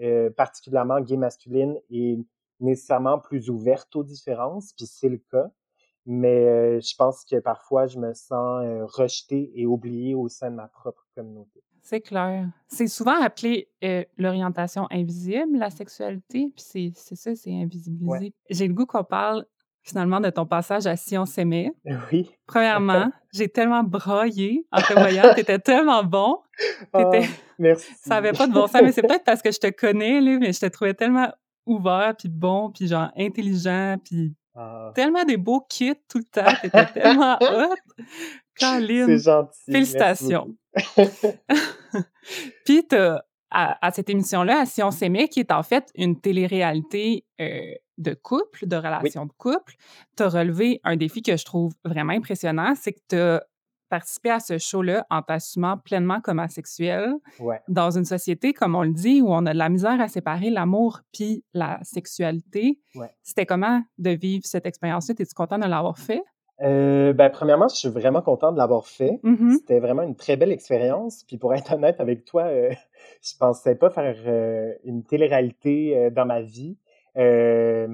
[0.00, 2.18] euh, particulièrement gay masculine, est
[2.60, 5.50] nécessairement plus ouverte aux différences, puis c'est le cas.
[6.06, 10.50] Mais euh, je pense que parfois, je me sens euh, rejeté et oublié au sein
[10.50, 11.62] de ma propre communauté.
[11.84, 12.48] C'est clair.
[12.66, 13.68] C'est souvent appelé
[14.16, 18.32] l'orientation invisible, la sexualité, puis c'est ça, c'est invisibilisé.
[18.48, 19.44] J'ai le goût qu'on parle
[19.82, 21.70] finalement de ton passage à Si on s'aimait.
[22.10, 22.30] Oui.
[22.46, 26.38] Premièrement, j'ai tellement broyé en te voyant, t'étais tellement bon.
[26.94, 27.12] Oh,
[27.58, 27.92] merci.
[28.00, 30.38] Ça avait pas de bon sens, mais c'est peut-être parce que je te connais, là,
[30.38, 31.30] mais je te trouvais tellement
[31.66, 34.90] ouvert, puis bon, puis genre intelligent, puis ah.
[34.94, 36.50] tellement des beaux kits tout le temps.
[36.62, 37.74] T'étais tellement hot.
[38.56, 39.70] C'est gentil.
[39.70, 40.54] Félicitations.
[42.64, 42.86] puis
[43.50, 48.14] à, à, cette émission-là, Si on s'aimait, qui est en fait une télé-réalité euh, de
[48.14, 49.74] couple, de relation de couple,
[50.16, 53.44] tu as relevé un défi que je trouve vraiment impressionnant, c'est que tu as
[53.88, 57.14] participé à ce show-là en t'assumant pleinement comme asexuel
[57.68, 60.50] dans une société, comme on le dit, où on a de la misère à séparer
[60.50, 62.80] l'amour puis la sexualité.
[63.22, 65.14] C'était comment de vivre cette expérience-là?
[65.16, 66.22] Es-tu content de l'avoir fait?
[66.60, 69.20] Euh, ben, premièrement, je suis vraiment content de l'avoir fait.
[69.24, 69.58] Mm-hmm.
[69.58, 71.24] C'était vraiment une très belle expérience.
[71.24, 72.70] Puis pour être honnête avec toi, euh,
[73.22, 76.78] je pensais pas faire euh, une télé-réalité euh, dans ma vie.
[77.16, 77.86] Euh,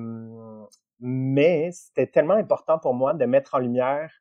[1.01, 4.13] mais c'était tellement important pour moi de mettre en lumière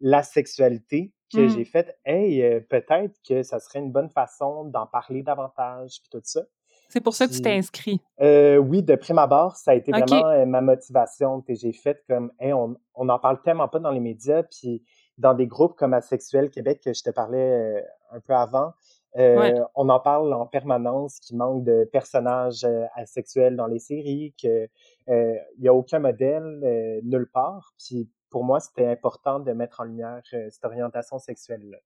[0.00, 1.48] la sexualité que mmh.
[1.50, 6.20] j'ai fait, hey, peut-être que ça serait une bonne façon d'en parler davantage, puis tout
[6.22, 6.42] ça.
[6.88, 8.00] C'est pour ça que tu t'es inscrit.
[8.20, 12.32] Euh, oui, de prime abord, ça a été vraiment euh, ma motivation j'ai faite comme,
[12.40, 14.82] hey, on n'en parle tellement pas dans les médias, puis
[15.18, 18.72] dans des groupes comme Asexuel Québec que je te parlais un peu avant,
[19.16, 24.34] euh, on en parle en permanence qu'il manque de personnages euh, asexuels dans les séries,
[24.36, 24.68] qu'il
[25.08, 27.72] euh, n'y a aucun modèle nulle part.
[27.78, 31.78] Puis pour moi, c'était important de mettre en lumière cette orientation sexuelle-là.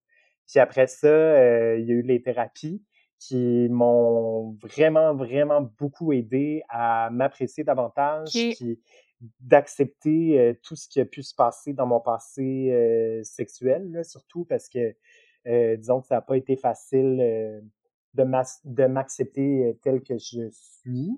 [0.47, 2.83] Puis après ça, il y a eu les thérapies
[3.27, 8.33] qui m'ont vraiment, vraiment beaucoup aidé à m'apprécier davantage,
[9.39, 14.95] d'accepter tout ce qui a pu se passer dans mon passé sexuel, surtout parce que
[15.47, 17.61] euh, disons que ça n'a pas été facile euh,
[18.13, 21.11] de m'accepter euh, tel que je suis.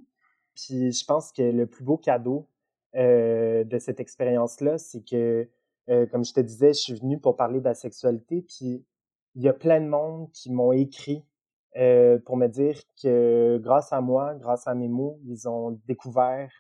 [0.55, 2.47] Puis je pense que le plus beau cadeau
[2.93, 5.49] de cette expérience-là, c'est que,
[5.85, 8.85] comme je te disais, je suis venu pour parler de la sexualité, puis
[9.35, 11.25] il y a plein de monde qui m'ont écrit
[12.25, 16.51] pour me dire que grâce à moi, grâce à mes mots, ils ont découvert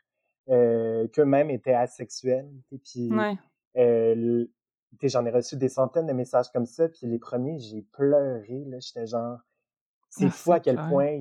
[0.47, 2.51] qu'eux-mêmes étaient asexuels.
[2.71, 3.09] Et puis
[5.03, 8.77] j'en ai reçu des centaines de messages comme ça, puis les premiers, j'ai pleuré, là,
[8.79, 9.39] j'étais genre,
[10.09, 11.17] c'est ah, fou à quel point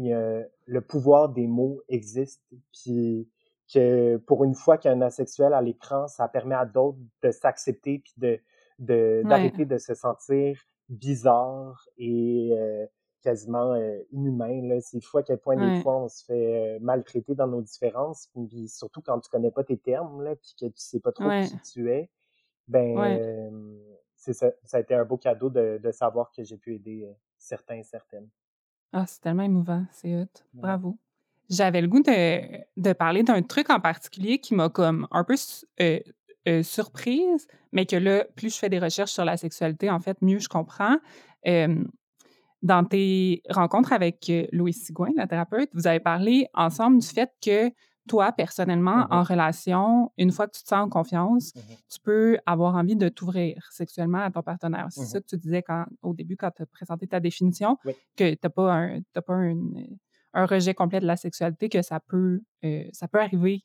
[0.67, 3.29] le pouvoir des mots existe, puis
[3.73, 8.15] que pour une fois qu'un asexuel à l'écran, ça permet à d'autres de s'accepter, puis
[8.19, 8.41] de
[8.79, 12.87] d'arrêter de, se sentir bizarre et euh,
[13.25, 13.75] quasiment
[14.13, 14.69] inhumain.
[14.69, 14.81] Là.
[14.81, 18.69] C'est fou à quel point des fois on se fait maltraiter dans nos différences, puis
[18.69, 21.59] surtout quand tu connais pas tes termes, là, puis que tu sais pas trop qui
[21.73, 22.11] tu es.
[22.69, 23.51] Ben,
[24.15, 24.53] c'est ça.
[24.63, 27.83] Ça a été un beau cadeau de, de savoir que j'ai pu aider certains et
[27.83, 28.29] certaines.
[28.93, 30.29] Ah, c'est tellement émouvant, c'est hot.
[30.53, 30.97] Bravo.
[31.51, 35.35] J'avais le goût de, de parler d'un truc en particulier qui m'a comme un peu
[36.63, 40.39] surprise, mais que là, plus je fais des recherches sur la sexualité, en fait, mieux
[40.39, 40.97] je comprends.
[42.65, 47.71] Dans tes rencontres avec Louis Sigouin, la thérapeute, vous avez parlé ensemble du fait que
[48.09, 52.01] toi, personnellement, en mmh relation, une fois que tu te sens en confiance, mmh tu
[52.01, 54.87] peux avoir envie de t'ouvrir sexuellement à ton partenaire.
[54.91, 57.77] C'est mmh ça que tu disais quand, au début, quand tu as présenté ta définition,
[58.17, 59.35] que tu n'as pas, un, pas
[60.35, 63.63] un, rejet complet de la sexualité, que ça peut, euh, ça peut arriver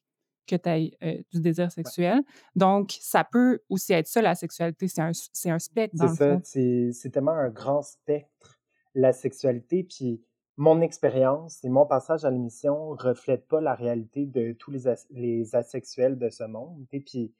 [0.47, 2.21] que tu aies euh, du désir sexuel.
[2.55, 4.87] Donc, ça peut aussi être ça, la sexualité.
[4.87, 5.11] C'est un,
[5.53, 5.95] un spectre,
[6.43, 8.58] C'est C'est tellement un grand spectre,
[8.95, 9.83] la sexualité.
[9.83, 10.21] Puis,
[10.57, 15.55] mon expérience et mon passage à l'émission reflètent pas la réalité de tous les, les
[15.55, 16.85] asexuels de ce monde.
[16.91, 17.33] Et puis,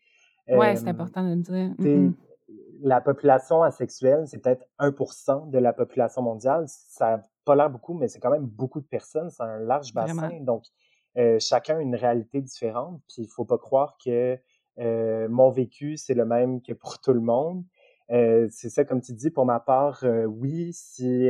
[0.47, 2.13] ouais, c'est important de le dire.
[2.81, 6.63] La population asexuelle, c'est peut-être 1% de la population mondiale.
[6.67, 9.29] Ça n'a pas l'air beaucoup, mais c'est quand même beaucoup de personnes.
[9.29, 10.39] C'est un large bassin.
[10.39, 10.63] Donc,
[11.17, 13.01] euh, chacun a une réalité différente.
[13.09, 14.39] Puis, il faut pas croire que
[14.79, 17.65] euh, mon vécu, c'est le même que pour tout le monde.
[18.12, 21.30] Euh, c'est ça, comme tu dis, pour ma part, oui, si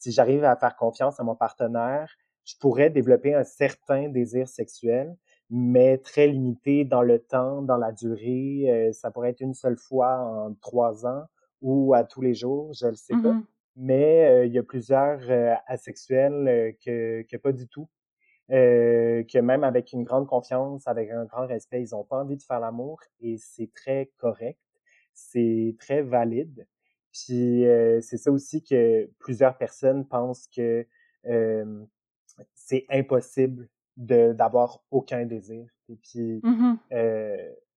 [0.00, 5.14] si j'arrive à faire confiance à mon partenaire, je pourrais développer un certain désir sexuel,
[5.50, 8.64] mais très limité dans le temps, dans la durée.
[8.70, 11.24] Euh, ça pourrait être une seule fois en trois ans
[11.60, 13.34] ou à tous les jours, je ne sais pas.
[13.34, 13.44] Mm-hmm.
[13.76, 17.88] Mais euh, il y a plusieurs euh, asexuels que, que pas du tout.
[18.48, 22.42] que même avec une grande confiance, avec un grand respect, ils n'ont pas envie de
[22.42, 24.58] faire l'amour et c'est très correct,
[25.20, 26.66] c'est très valide.
[27.12, 27.64] Puis
[28.02, 30.86] c'est ça aussi que plusieurs personnes pensent que
[32.54, 35.66] c'est impossible de d'avoir aucun désir.
[35.88, 36.74] Et puis mmh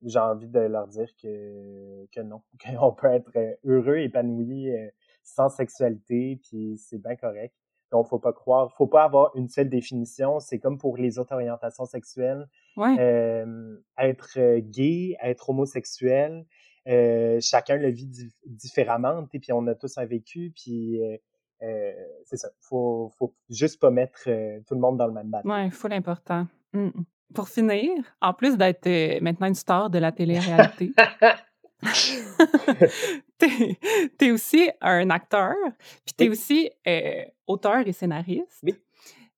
[0.06, 2.41] j'ai envie de leur dire que que non,
[2.77, 3.32] qu'on peut être
[3.63, 4.69] heureux, épanoui
[5.23, 7.56] sans sexualité, puis c'est bien correct.
[7.91, 10.39] Donc faut pas croire, faut pas avoir une seule définition.
[10.39, 12.47] C'est comme pour les autres orientations sexuelles.
[12.75, 12.95] Ouais.
[13.99, 16.43] être gay, être homosexuel,
[16.88, 18.10] euh, chacun le vit
[18.46, 21.17] différemment, puis on a tous un vécu, puis euh,
[21.62, 21.93] euh,
[22.26, 22.50] c'est ça.
[22.60, 24.24] Faut, faut juste pas mettre
[24.67, 25.50] tout le monde dans le même bateau.
[25.50, 26.48] Oui, il faut l'important.
[26.74, 27.06] Mmh, mmh.
[27.34, 27.89] Pour finir,
[28.22, 30.91] en plus d'être maintenant une star de la télé-réalité,
[33.38, 33.78] t'es
[34.19, 35.56] es aussi un acteur,
[36.06, 36.69] puis t'es es aussi
[37.48, 38.60] auteur et scénariste.
[38.63, 38.76] Oui.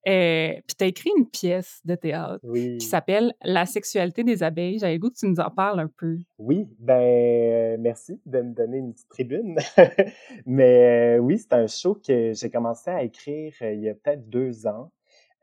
[0.08, 4.78] Euh, puis tu as écrit une pièce de théâtre qui s'appelle La sexualité des abeilles.
[4.78, 6.20] J'avais le goût que tu nous en parles un peu.
[6.38, 9.58] Oui, ben merci de me donner une petite tribune.
[10.46, 13.96] Mais euh, oui, c'est un show que j'ai commencé à écrire euh, il y a
[13.96, 14.92] peut-être deux ans.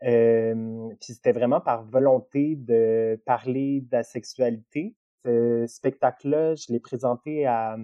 [0.01, 4.95] puis c'était vraiment par volonté de parler de la sexualité.
[5.25, 7.77] Ce spectacle-là, je l'ai présenté à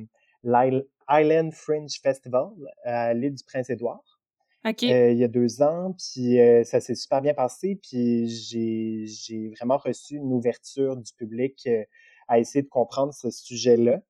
[0.45, 2.51] l'Island Fringe Festival
[2.85, 4.18] à l'île du Prince-Édouard.
[4.67, 9.05] Euh, il y a deux ans, puis euh, ça s'est super bien passé, puis j'ai,
[9.07, 11.85] j'ai vraiment reçu une ouverture du public euh,
[12.27, 14.01] à essayer de comprendre ce sujet-là.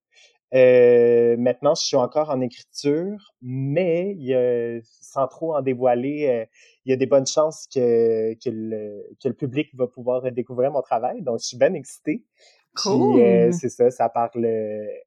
[1.36, 6.46] maintenant, je suis encore en écriture, mais il y a, sans trop en dévoiler,
[6.84, 10.72] il y a des bonnes chances que, que, le, que le public va pouvoir découvrir
[10.72, 11.22] mon travail.
[11.22, 12.24] Donc, je suis bien excitée.
[12.74, 13.52] Cool.
[13.52, 14.46] c'est ça, ça parle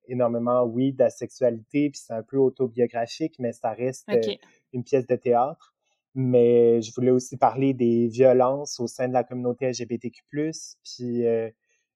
[0.07, 4.07] énormément, oui, de la sexualité, puis c'est un peu autobiographique, mais ça reste
[4.73, 5.73] une pièce de théâtre.
[6.13, 10.21] Mais je voulais aussi parler des violences au sein de la communauté LGBTQ+,
[10.83, 11.49] puis euh,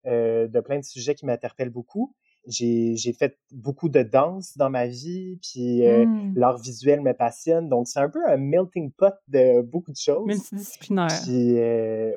[0.06, 2.16] euh, de plein de sujets qui m'interpellent beaucoup.
[2.48, 6.34] J'ai, fait beaucoup de danse dans ma vie, puis euh, mmh.
[6.36, 7.70] l'art visuel me passionne.
[7.70, 10.28] Donc, c'est un peu un melting pot de beaucoup de choses.
[10.28, 11.08] Multidisciplinaire.
[11.24, 11.56] Puis,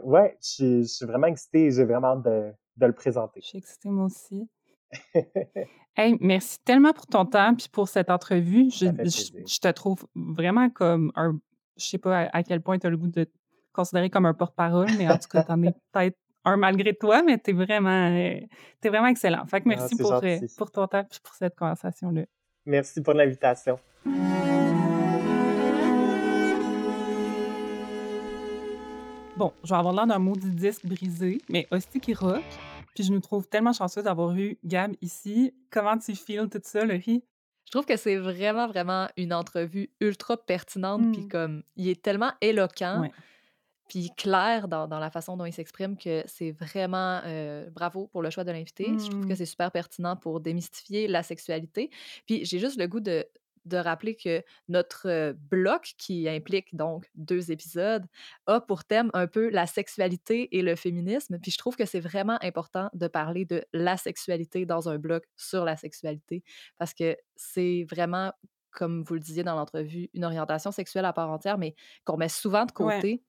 [0.06, 1.70] ouais, je, suis vraiment excitée.
[1.70, 3.40] J'ai vraiment de, de le présenter.
[3.42, 4.46] Je suis excitée, moi aussi.
[5.96, 8.70] hey, merci tellement pour ton temps puis pour cette entrevue.
[8.70, 11.38] Je, je, te trouve vraiment comme un.
[11.76, 13.30] Je sais pas à, quel point tu as le goût de te
[13.72, 17.22] considérer comme un porte-parole, mais en tout cas, tu en es peut-être un malgré toi,
[17.22, 18.48] mais tu es vraiment, es
[18.82, 19.46] vraiment excellent.
[19.46, 22.22] Fait que ah, merci pour, euh, pour ton temps et pour cette conversation-là.
[22.66, 23.78] Merci pour l'invitation.
[29.36, 32.42] Bon, je vais avoir l'air d'un maudit disque brisé, mais hostie qui rock.
[32.98, 35.54] Puis je nous trouve tellement chanceuse d'avoir eu Gab ici.
[35.70, 37.22] Comment tu feels tout ça, Laurie?
[37.64, 41.12] Je trouve que c'est vraiment, vraiment une entrevue ultra pertinente.
[41.12, 41.28] Puis mmh.
[41.28, 43.08] comme, il est tellement éloquent.
[43.88, 48.20] Puis clair dans, dans, la façon dont il s'exprime que c'est vraiment euh, bravo pour
[48.20, 48.86] le choix de l'invité.
[48.98, 49.36] Je trouve que mmh.
[49.36, 51.90] c'est super pertinent pour démystifier la sexualité.
[52.26, 53.24] Puis j'ai juste le goût de,
[53.68, 58.04] de rappeler que notre bloc, qui implique donc deux épisodes,
[58.46, 61.38] a pour thème un peu la sexualité et le féminisme.
[61.38, 65.24] Puis je trouve que c'est vraiment important de parler de la sexualité dans un bloc
[65.36, 66.42] sur la sexualité
[66.78, 68.32] parce que c'est vraiment,
[68.70, 72.28] comme vous le disiez dans l'entrevue, une orientation sexuelle à part entière, mais qu'on met
[72.28, 73.22] souvent de côté.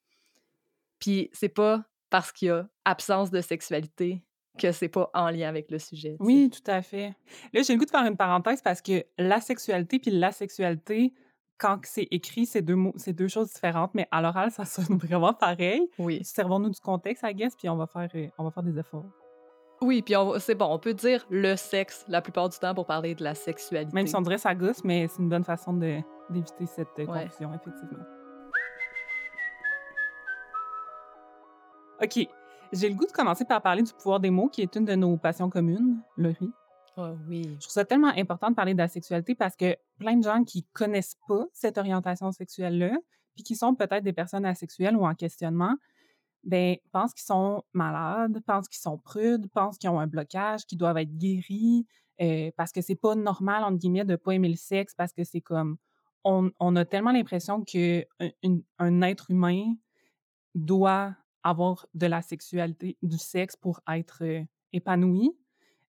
[0.99, 4.23] Puis c'est pas parce qu'il y a absence de sexualité
[4.59, 6.15] que c'est pas en lien avec le sujet.
[6.19, 7.13] Oui, tout à fait.
[7.53, 11.13] Là, j'ai le goût de faire une parenthèse parce que la sexualité puis la sexualité,
[11.57, 14.97] quand c'est écrit, c'est deux mots, c'est deux choses différentes, mais à l'oral, ça sonne
[14.97, 15.89] vraiment pareil.
[15.97, 16.19] Oui.
[16.23, 19.05] Servons-nous du contexte, I guess, puis on va faire, euh, on va faire des efforts.
[19.81, 23.15] Oui, puis c'est bon, on peut dire le sexe la plupart du temps pour parler
[23.15, 23.93] de la sexualité.
[23.93, 27.51] Même si on dirait ça gosse, mais c'est une bonne façon d'éviter cette euh, confusion,
[27.53, 28.03] effectivement.
[32.01, 32.27] OK.
[32.71, 34.93] J'ai le goût de commencer par parler du pouvoir des mots, qui est une de
[34.93, 36.51] nos passions communes, le riz.
[36.97, 37.43] Oh oui.
[37.43, 40.43] Je trouve ça tellement important de parler de la sexualité parce que plein de gens
[40.43, 42.91] qui connaissent pas cette orientation sexuelle-là,
[43.35, 45.75] puis qui sont peut-être des personnes asexuelles ou en questionnement,
[46.43, 50.77] ben pensent qu'ils sont malades, pensent qu'ils sont prudes, pensent qu'ils ont un blocage, qu'ils
[50.77, 51.87] doivent être guéris,
[52.21, 55.23] euh, parce que c'est pas normal entre guillemets de pas aimer le sexe, parce que
[55.23, 55.77] c'est comme
[56.23, 58.05] on, on, a tellement l'impression que
[58.77, 59.73] un être humain
[60.53, 65.31] doit avoir de la sexualité, du sexe pour être euh, épanoui.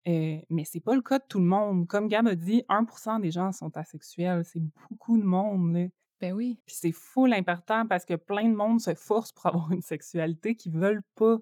[0.08, 1.86] Euh, mais c'est pas le cas de tout le monde.
[1.86, 4.44] Comme Gab a dit, 1% des gens sont asexuels.
[4.44, 5.74] C'est beaucoup de monde.
[5.74, 5.86] Là.
[6.20, 6.58] Ben oui.
[6.66, 10.54] Puis c'est fou l'important parce que plein de monde se force pour avoir une sexualité
[10.54, 11.38] qu'ils veulent pas.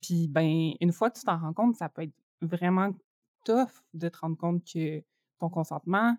[0.00, 2.92] Puis ben, une fois que tu t'en rends compte, ça peut être vraiment
[3.44, 5.02] tough de te rendre compte que
[5.38, 6.16] ton consentement,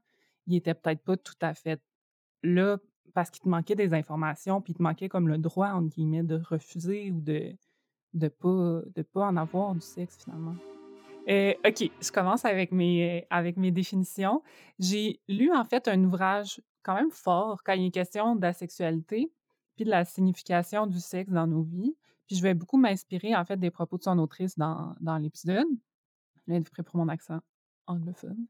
[0.48, 1.82] il était peut-être pas tout à fait
[2.44, 2.78] là
[3.16, 6.22] parce qu'il te manquait des informations, puis il te manquait comme le droit, entre guillemets,
[6.22, 7.56] de refuser ou de
[8.14, 10.56] de pas, de pas en avoir du sexe, finalement.
[11.28, 14.42] Euh, OK, je commence avec mes, avec mes définitions.
[14.80, 18.54] J'ai lu, en fait, un ouvrage quand même fort quand il est question de la
[18.54, 19.32] sexualité
[19.76, 21.96] puis de la signification du sexe dans nos vies.
[22.28, 25.68] Puis je vais beaucoup m'inspirer, en fait, des propos de son autrice dans, dans l'épisode.
[26.48, 27.40] Là, prêt pour mon accent
[27.88, 28.48] anglophone.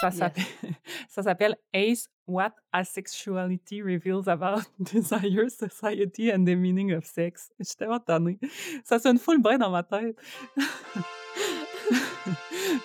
[1.08, 7.50] Ça s'appelle Ace What Asexuality Reveals About Desire, Society and the Meaning of Sex.
[7.58, 8.38] Je suis tellement tannée.
[8.84, 10.16] Ça sonne full brain dans ma tête.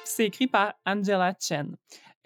[0.04, 1.76] c'est écrit par Angela Chen.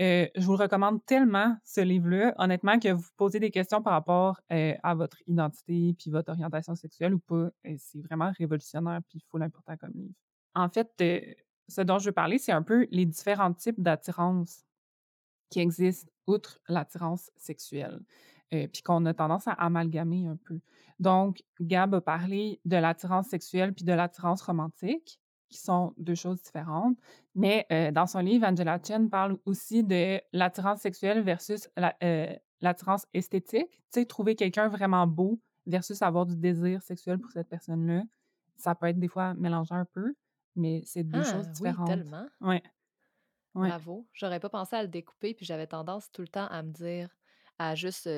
[0.01, 4.41] Euh, je vous recommande tellement ce livre-là, honnêtement, que vous posez des questions par rapport
[4.51, 7.49] euh, à votre identité puis votre orientation sexuelle ou pas.
[7.67, 10.15] Euh, c'est vraiment révolutionnaire puis il faut l'important comme livre.
[10.55, 10.89] En fait,
[11.67, 14.65] ce dont je veux parler, c'est un peu les différents types d'attirance
[15.53, 17.99] qui existent outre l'attirance sexuelle,
[18.53, 20.59] euh, puis qu'on a tendance à amalgamer un peu.
[20.99, 26.41] Donc, Gab a parlé de l'attirance sexuelle puis de l'attirance romantique, qui sont deux choses
[26.41, 26.97] différentes.
[27.35, 33.05] Mais euh, dans son livre, Angela Chen parle aussi de l'attirance sexuelle versus euh, l'attirance
[33.13, 33.69] esthétique.
[33.69, 38.01] Tu sais, trouver quelqu'un vraiment beau versus avoir du désir sexuel pour cette personne-là.
[38.55, 40.15] Ça peut être des fois mélangé un peu,
[40.55, 41.89] mais c'est deux choses différentes.
[41.89, 42.25] Oui, tellement.
[42.41, 42.63] Ouais.
[43.53, 44.07] Bravo.
[44.13, 47.09] J'aurais pas pensé à le découper, puis j'avais tendance tout le temps à me dire,
[47.59, 48.09] à juste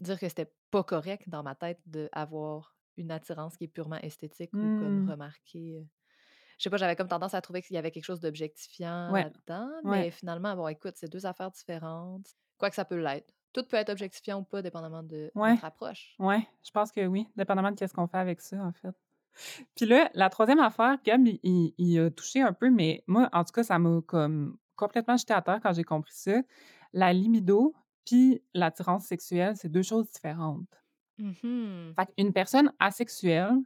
[0.00, 4.52] dire que c'était pas correct dans ma tête d'avoir une attirance qui est purement esthétique
[4.52, 5.10] ou comme mmh.
[5.10, 5.86] remarquer.
[6.58, 9.70] Je sais pas, j'avais comme tendance à trouver qu'il y avait quelque chose d'objectifiant là-dedans,
[9.84, 12.26] mais finalement, bon, écoute, c'est deux affaires différentes.
[12.58, 13.32] Quoi que ça peut l'être.
[13.52, 16.16] Tout peut être objectifiant ou pas, dépendamment de notre approche.
[16.18, 18.94] Oui, je pense que oui, dépendamment de ce qu'on fait avec ça, en fait.
[19.76, 23.44] Puis là, la troisième affaire, Gab, il, il, a touché un peu, mais moi, en
[23.44, 26.40] tout cas, ça m'a comme complètement jeté à terre quand j'ai compris ça.
[26.92, 27.74] La libido
[28.06, 30.82] puis l'attirance sexuelle, c'est deux choses différentes.
[31.18, 33.56] Mmh fait une personne asexuelle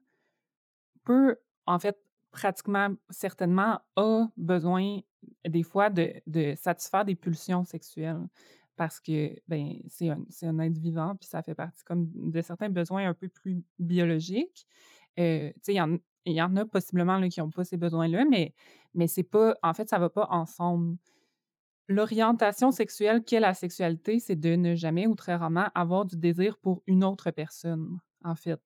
[1.05, 1.97] peut, en fait,
[2.33, 5.01] pratiquement, certainement, a besoin
[5.47, 8.27] des fois de, de satisfaire des pulsions sexuelles
[8.75, 12.71] parce que ben c'est un, un, être vivant puis ça fait partie comme de certains
[12.71, 14.67] besoins un peu plus biologiques.
[15.19, 18.55] Euh, il y en, il y en a possiblement qui n'ont pas ces besoins-là, mais,
[19.07, 19.57] c'est pas.
[19.63, 20.97] En fait, ça va pas ensemble.
[21.89, 26.57] L'orientation sexuelle qu'est la sexualité, c'est de ne jamais ou très rarement avoir du désir
[26.59, 28.61] pour une autre personne, en fait.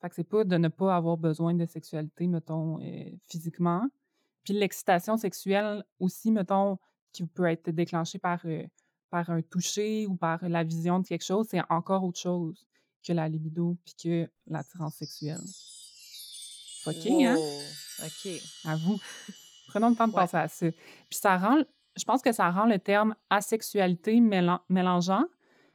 [0.00, 3.86] Fait que c'est pas de ne pas avoir besoin de sexualité, mettons, euh, physiquement.
[4.44, 6.78] Puis l'excitation sexuelle aussi, mettons,
[7.12, 8.64] qui peut être déclenchée par, euh,
[9.10, 12.66] par un toucher ou par la vision de quelque chose, c'est encore autre chose
[13.06, 15.40] que la libido puis que l'attirance sexuelle.
[16.84, 17.36] Fucking, hein?
[18.02, 18.32] OK.
[18.64, 18.98] À vous.
[19.68, 20.66] Prenons le temps de penser à ça.
[21.08, 21.62] Puis ça rend,
[21.96, 24.20] je pense que ça rend le terme asexualité
[24.68, 25.24] mélangeant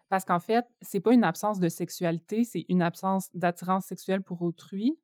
[0.09, 4.41] parce qu'en fait, c'est pas une absence de sexualité, c'est une absence d'attirance sexuelle pour
[4.41, 4.97] autrui.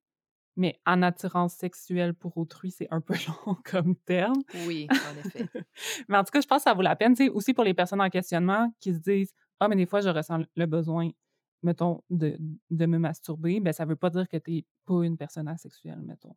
[0.56, 3.16] Mais en attirance sexuelle pour autrui, c'est un peu
[3.48, 4.40] long comme terme.
[4.68, 5.48] Oui, en effet.
[6.08, 8.02] mais en tout cas, je pense que ça vaut la peine, aussi pour les personnes
[8.02, 11.10] en questionnement qui se disent Ah, mais des fois, je ressens le besoin,
[11.64, 12.38] mettons, de,
[12.70, 16.36] de me masturber, ben ça veut pas dire que t'es pas une personne asexuelle, mettons.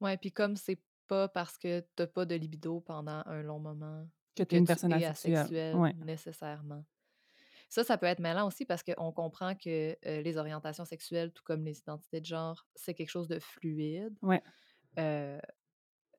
[0.00, 4.06] Ouais, puis comme c'est pas parce que t'as pas de libido pendant un long moment
[4.36, 5.74] Que que t'es une tu personne es asexuelle.
[5.74, 5.94] Ouais.
[5.94, 6.84] nécessairement.
[7.68, 11.42] Ça, ça peut être mêlant aussi parce qu'on comprend que euh, les orientations sexuelles, tout
[11.44, 14.18] comme les identités de genre, c'est quelque chose de fluide.
[14.22, 14.42] Ouais.
[14.98, 15.40] Euh,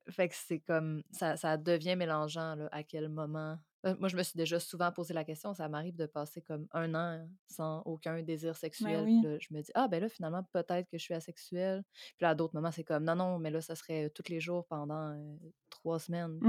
[0.09, 3.59] fait que c'est comme ça, ça devient mélangeant là, à quel moment.
[3.86, 5.53] Euh, moi, je me suis déjà souvent posé la question.
[5.53, 9.03] Ça m'arrive de passer comme un an sans aucun désir Ben sexuel.
[9.05, 9.21] oui.
[9.21, 11.84] Puis là, je me dis, ah, ben là, finalement, peut-être que je suis asexuelle.
[11.93, 14.39] Puis là, à d'autres moments, c'est comme, non, non, mais là, ça serait tous les
[14.39, 15.36] jours pendant euh,
[15.69, 16.39] trois semaines.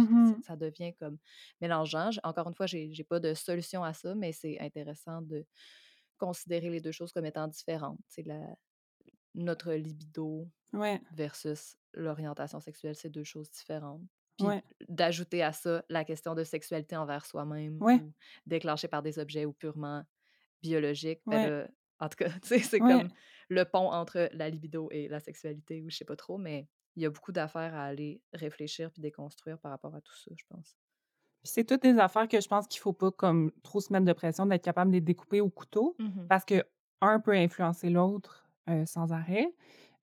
[0.42, 1.18] Ça devient comme
[1.60, 2.10] mélangeant.
[2.24, 5.44] Encore une fois, j'ai j'ai pas de solution à ça, mais c'est intéressant de
[6.18, 7.98] considérer les deux choses comme étant différentes.
[8.08, 8.56] C'est la
[9.34, 11.00] notre libido Ouais.
[11.12, 14.02] versus l'orientation sexuelle, c'est deux choses différentes.
[14.38, 14.62] Puis Ouais.
[14.88, 18.00] d'ajouter à ça la question de sexualité envers soi-même Ouais.
[18.00, 18.14] ou
[18.46, 20.04] déclenchée par des objets ou purement
[20.62, 21.52] biologiques, ben Ouais.
[22.00, 23.10] en tout cas, c'est comme
[23.48, 27.02] le pont entre la libido et la sexualité ou je sais pas trop, mais il
[27.02, 30.44] y a beaucoup d'affaires à aller réfléchir puis déconstruire par rapport à tout ça, je
[30.48, 30.76] pense.
[31.44, 34.12] C'est toutes des affaires que je pense qu'il faut pas comme trop se mettre de
[34.12, 35.96] pression d'être capable de les découper au couteau
[36.28, 36.64] parce que
[37.00, 39.54] un peut influencer l'autre euh, sans arrêt.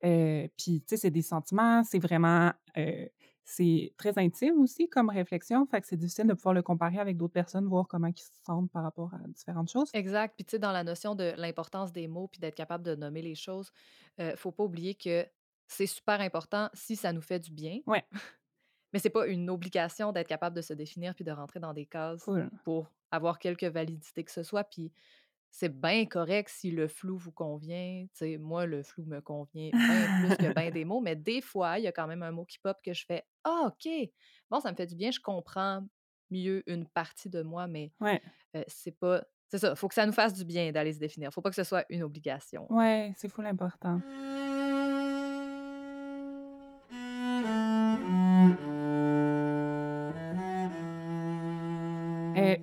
[0.03, 3.05] Euh, puis tu sais c'est des sentiments, c'est vraiment euh,
[3.45, 7.15] c'est très intime aussi comme réflexion, fait que c'est difficile de pouvoir le comparer avec
[7.15, 9.89] d'autres personnes, voir comment ils se sentent par rapport à différentes choses.
[9.93, 10.33] Exact.
[10.35, 13.21] Puis tu sais, dans la notion de l'importance des mots puis d'être capable de nommer
[13.21, 13.71] les choses,
[14.19, 15.25] euh, faut pas oublier que
[15.67, 17.79] c'est super important si ça nous fait du bien.
[17.85, 18.03] Ouais,
[18.93, 21.85] Mais c'est pas une obligation d'être capable de se définir puis de rentrer dans des
[21.85, 22.49] cases cool.
[22.63, 24.63] pour avoir quelque validité que ce soit.
[24.63, 24.91] Puis
[25.57, 28.05] c'est bien correct si le flou vous convient.
[28.39, 31.85] Moi, le flou me convient bien plus que bien des mots, mais des fois, il
[31.85, 33.89] y a quand même un mot qui pop que je fais Ah, OK,
[34.51, 35.87] bon, ça me fait du bien, je comprends
[36.29, 38.21] mieux une partie de moi, mais Ouais,
[38.57, 39.23] euh, c'est pas.
[39.47, 41.31] C'est ça, faut que ça nous fasse du bien d'aller se définir.
[41.31, 42.69] Faut pas que ce soit une obligation.
[42.69, 44.01] ouais, c'est fou l'important.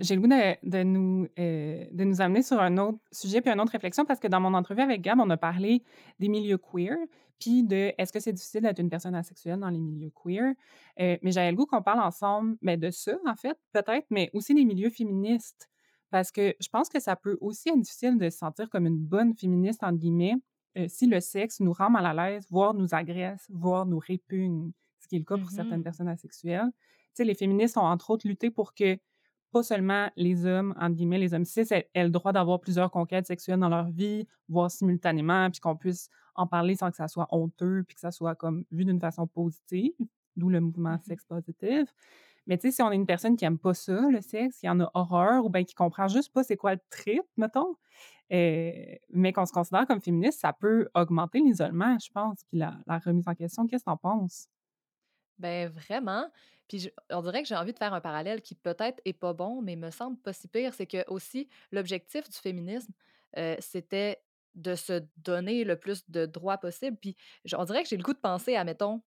[0.03, 3.51] J'ai le goût de, de nous, euh, de nous amener sur un autre sujet puis
[3.53, 5.85] une autre réflexion parce que dans mon entrevue avec Gab, on a parlé
[6.19, 6.97] des milieux queer
[7.39, 10.55] puis de est-ce que c'est difficile d'être une personne asexuelle dans les milieux queer?
[11.01, 14.31] Euh, mais j'avais le goût qu'on parle ensemble mais de ça, en fait, peut-être, mais
[14.33, 15.69] aussi des milieux féministes
[16.11, 18.99] parce que je pense que ça peut aussi être difficile de se sentir comme une
[18.99, 20.35] bonne féministe, entre guillemets,
[20.79, 24.73] euh, si le sexe nous rend mal à l'aise, voire nous agresse, voire nous répugne,
[25.01, 25.85] ce qui est le cas pour certaines Mhm.
[25.85, 26.71] personnes asexuelles.
[26.73, 28.99] Tu sais, les féministes ont entre autres lutté pour que
[29.53, 32.91] pas seulement les hommes, entre guillemets, les hommes cis, aient, aient le droit d'avoir plusieurs
[32.91, 37.09] conquêtes sexuelles dans leur vie, voire simultanément, puis qu'on puisse en parler sans que ça
[37.09, 39.93] soit honteux, puis que ça soit comme vu d'une façon positive,
[40.37, 41.03] d'où le mouvement Mhm.
[41.03, 41.89] sexe positif.
[42.47, 44.69] Mais tu sais, si on est une personne qui aime pas ça, le sexe, qui
[44.69, 47.77] en a horreur, ou bien qui comprend juste pas c'est quoi le trip, mettons,
[48.33, 48.73] euh,
[49.11, 52.99] mais qu'on se considère comme féministe, ça peut augmenter l'isolement, je pense, puis la, la
[52.99, 53.67] remise en question.
[53.67, 54.49] Qu'est-ce que t'en penses?
[55.43, 56.30] Ben vraiment.
[56.68, 59.32] Puis je- on dirait que j'ai envie de faire un parallèle qui peut-être est pas
[59.34, 60.72] bon, mais me semble pas si pire.
[60.74, 62.93] C'est que aussi l'objectif du féminisme,
[63.36, 64.22] euh, c'était
[64.55, 66.97] de se donner le plus de droits possible.
[67.01, 69.03] Puis je- on dirait que j'ai le goût de penser à, mettons,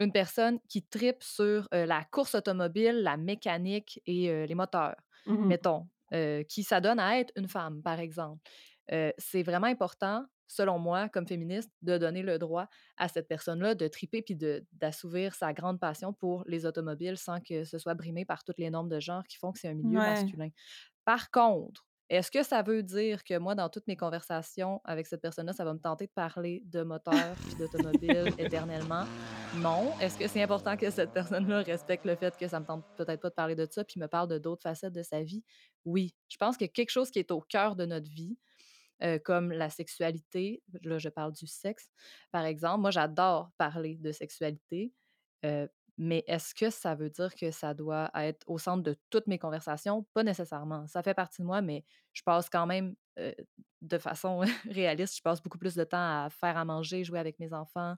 [0.00, 4.96] une personne qui tripe sur euh, la course automobile, la mécanique et euh, les moteurs,
[5.26, 5.50] Mhm.
[5.50, 5.88] mettons,
[6.48, 8.40] qui s'adonne à être une femme, par exemple.
[9.18, 13.88] C'est vraiment important, selon moi, comme féministe, de donner le droit à cette personne-là de
[13.88, 14.36] triper puis
[14.72, 18.70] d'assouvir sa grande passion pour les automobiles sans que ce soit brimé par toutes les
[18.70, 20.06] normes de genre qui font que c'est un milieu Ouais.
[20.06, 20.48] masculin.
[21.04, 25.20] Par contre, est-ce que ça veut dire que moi, dans toutes mes conversations avec cette
[25.20, 29.04] personne-là, ça va me tenter de parler de moteur puis d'automobile éternellement?
[29.56, 29.92] Non.
[30.00, 33.20] Est-ce que c'est important que cette personne-là respecte le fait que ça me tente peut-être
[33.20, 35.42] pas de parler de ça puis me parle de d'autres facettes de sa vie?
[35.84, 36.14] Oui.
[36.28, 38.38] Je pense que quelque chose qui est au cœur de notre vie,
[39.24, 41.90] comme la sexualité, là je parle du sexe,
[42.32, 44.92] par exemple, moi j'adore parler de sexualité,
[45.98, 49.38] mais est-ce que ça veut dire que ça doit être au centre de toutes mes
[49.38, 50.06] conversations?
[50.12, 50.86] Pas nécessairement.
[50.88, 52.94] Ça fait partie de moi, mais je passe quand même
[53.82, 54.40] de façon
[54.70, 57.96] réaliste, je passe beaucoup plus de temps à faire à manger, jouer avec mes enfants,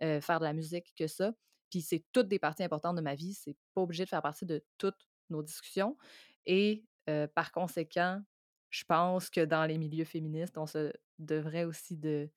[0.00, 1.32] faire de la musique que ça.
[1.70, 3.34] Puis c'est toutes des parties importantes de ma vie.
[3.34, 5.96] C'est pas obligé de faire partie de toutes nos discussions.
[6.46, 6.84] Et
[7.34, 8.22] par conséquent,
[8.74, 12.28] je pense que dans les milieux féministes, on se devrait aussi de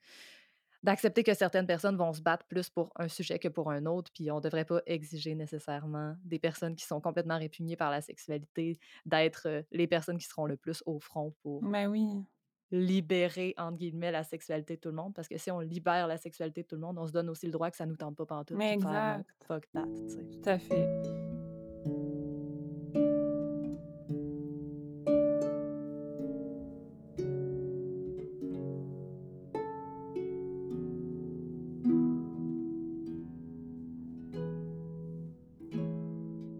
[0.84, 4.12] d'accepter que certaines personnes vont se battre plus pour un sujet que pour un autre,
[4.14, 8.78] puis on devrait pas exiger nécessairement des personnes qui sont complètement répugnées par la sexualité
[9.06, 12.24] d'être euh, les personnes qui seront le plus au front pour Ben oui.
[12.72, 15.16] libérer, entre guillemets, la sexualité de tout le monde.
[15.16, 17.48] Parce que si on libère la sexualité de tout le monde, on se donne aussi
[17.48, 18.56] le droit que ça nous tente pas pantoute.
[18.56, 19.44] Mais de faire exact.
[19.48, 19.84] fuck that.
[19.84, 21.37] Tout à fait.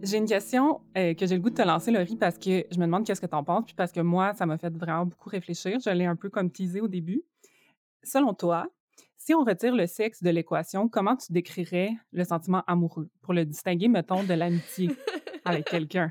[0.08, 2.78] J'ai une question euh, que j'ai le goût de te lancer, Laurie, parce que je
[2.78, 5.04] me demande qu'est-ce que tu en penses, puis parce que moi, ça m'a fait vraiment
[5.04, 5.78] beaucoup réfléchir.
[5.84, 7.22] Je l'ai un peu comme teasé au début.
[8.02, 8.66] Selon toi,
[9.18, 13.10] si on retire le sexe de l'équation, comment tu décrirais le sentiment amoureux?
[13.20, 14.90] Pour le distinguer, mettons, de l'amitié
[15.44, 16.10] avec quelqu'un?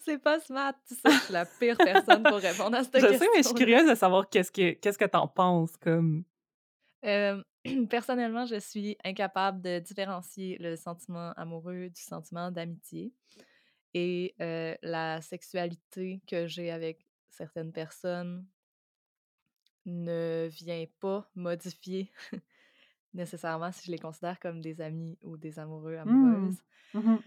[0.00, 3.12] C'est pas smart, tu sais, je suis la pire personne pour répondre à cette question.
[3.12, 6.24] Je sais, mais je suis curieuse de savoir qu'est-ce que qu'est-ce que t'en penses comme.
[7.06, 7.40] Euh,
[7.90, 13.12] personnellement, je suis incapable de différencier le sentiment amoureux du sentiment d'amitié.
[13.94, 18.46] Et euh, la sexualité que j'ai avec certaines personnes
[19.86, 22.10] ne vient pas modifier
[23.14, 26.56] nécessairement si je les considère comme des amis ou des amoureux, Mmh.
[26.56, 26.62] amoureuses.
[26.94, 27.18] Mmh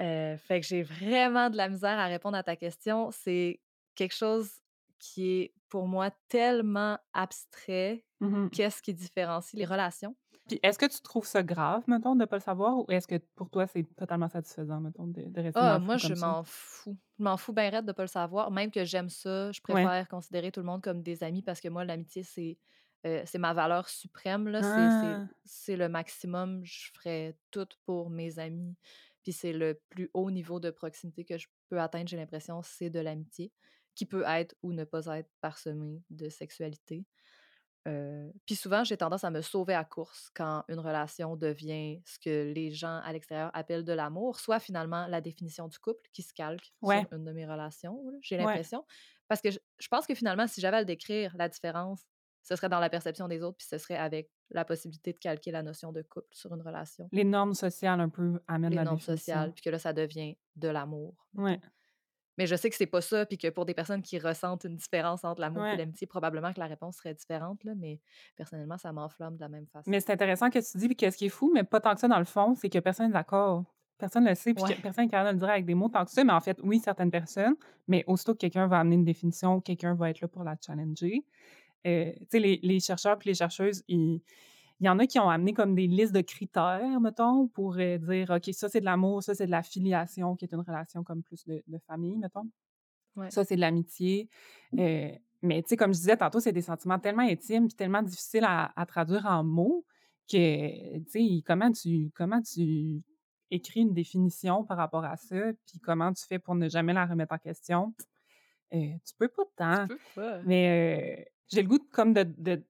[0.00, 3.10] Euh, fait que j'ai vraiment de la misère à répondre à ta question.
[3.12, 3.60] C'est
[3.94, 4.50] quelque chose
[4.98, 8.04] qui est pour moi tellement abstrait.
[8.20, 10.14] Mmh Qu'est-ce qui différencie les relations?
[10.46, 13.08] Puis est-ce que tu trouves ça grave, mettons, de ne pas le savoir, ou est-ce
[13.08, 16.96] que pour toi, c'est totalement satisfaisant, mettons, de, de rester Ah, moi, je m'en fous.
[17.18, 18.52] Je m'en fous bien raide de pas le savoir.
[18.52, 19.82] Même que j'aime ça, je Ouais.
[19.82, 22.56] préfère considérer tout le monde comme des amis parce que moi, l'amitié, c'est
[23.06, 24.46] euh, c'est ma valeur suprême.
[24.48, 24.62] là.
[24.62, 25.26] C'est- Ah.
[25.44, 26.60] C'est c'est le maximum.
[26.64, 28.76] Je ferais tout pour mes amis.
[29.24, 32.90] Puis c'est le plus haut niveau de proximité que je peux atteindre, j'ai l'impression, c'est
[32.90, 33.50] de l'amitié,
[33.94, 37.06] qui peut être ou ne pas être parsemée de sexualité.
[37.86, 42.18] Euh, puis souvent, j'ai tendance à me sauver à course quand une relation devient ce
[42.18, 46.22] que les gens à l'extérieur appellent de l'amour, soit finalement la définition du couple qui
[46.22, 47.00] se calque Ouais.
[47.02, 48.44] sur une de mes relations, j'ai Ouais.
[48.44, 48.86] l'impression.
[49.28, 52.04] Parce que je, je pense que finalement, si j'avais à le décrire, la différence,
[52.42, 55.50] ce serait dans la perception des autres, puis ce serait avec la possibilité de calquer
[55.50, 58.84] la notion de couple sur une relation, Les normes sociales un peu amènent les la
[58.84, 59.16] normes définition.
[59.34, 61.26] sociales, puis que là, ça devient de l'amour.
[61.34, 61.60] Ouais.
[62.38, 64.76] Mais je sais que c'est pas ça, puis que pour des personnes qui ressentent une
[64.76, 65.74] différence entre l'amour Ouais.
[65.74, 68.00] et l'amitié, probablement que la réponse serait différente, là, mais
[68.36, 69.90] personnellement, ça m'enflamme de la même façon.
[69.90, 72.00] Mais c'est intéressant que tu dis, puis qu'est-ce qui est fou, mais pas tant que
[72.00, 73.64] ça dans le fond, c'est que personne n'est d'accord.
[73.98, 74.74] Personne ne le sait, puis Ouais.
[74.74, 76.40] que personne n'est capable de le dire avec des mots tant que ça, mais en
[76.40, 77.54] fait, oui, certaines personnes,
[77.86, 81.24] mais aussitôt que quelqu'un va amener une définition, quelqu'un va être là pour la challenger.
[81.86, 84.20] Euh, tu sais, les, les chercheurs puis les chercheuses, ils-
[84.84, 87.96] il y en a qui ont amené comme des listes de critères, mettons, pour euh,
[87.96, 91.02] dire, OK, ça c'est de l'amour, ça c'est de la filiation, qui est une relation
[91.02, 92.50] comme plus de, de famille, mettons.
[93.16, 93.30] Ouais.
[93.30, 94.28] Ça, c'est de l'amitié.
[94.78, 95.10] Euh,
[95.40, 98.44] mais tu sais, comme je disais tantôt, c'est des sentiments tellement intimes puis tellement difficiles
[98.44, 99.86] à, à traduire en mots
[100.30, 103.02] que, tu sais, comment tu, comment tu
[103.50, 107.06] écris une définition par rapport à ça, puis comment tu fais pour ne jamais la
[107.06, 107.94] remettre en question?
[108.74, 109.86] Euh, tu peux pas tant.
[109.86, 110.40] Tu peux pas.
[110.44, 112.62] Mais euh, j'ai le goût de, comme de, de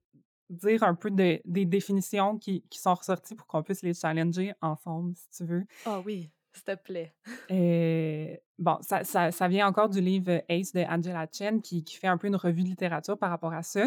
[0.51, 4.53] dire un peu de- des définitions qui, qui sont ressorties pour qu'on puisse les challenger
[4.61, 5.65] ensemble, si tu veux.
[5.87, 7.15] Ah oui, s'il te plaît.
[7.51, 11.97] Euh, bon, ça, ça, ça vient encore du livre Ace de Angela Chen qui, qui
[11.97, 13.87] fait un peu une revue de littérature par rapport à ça.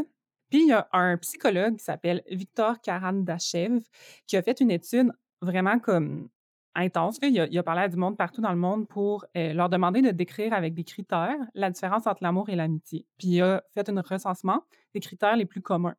[0.49, 3.81] Puis il y a un psychologue qui s'appelle Victor Karandachev
[4.25, 6.29] qui a fait une étude vraiment comme
[6.73, 7.17] intense.
[7.21, 9.67] Il, a, il a parlé à du monde partout dans le monde pour euh, leur
[9.67, 13.05] demander de décrire avec des critères la différence entre l'amour et l'amitié.
[13.17, 15.95] Puis il a fait un recensement des critères les plus communs.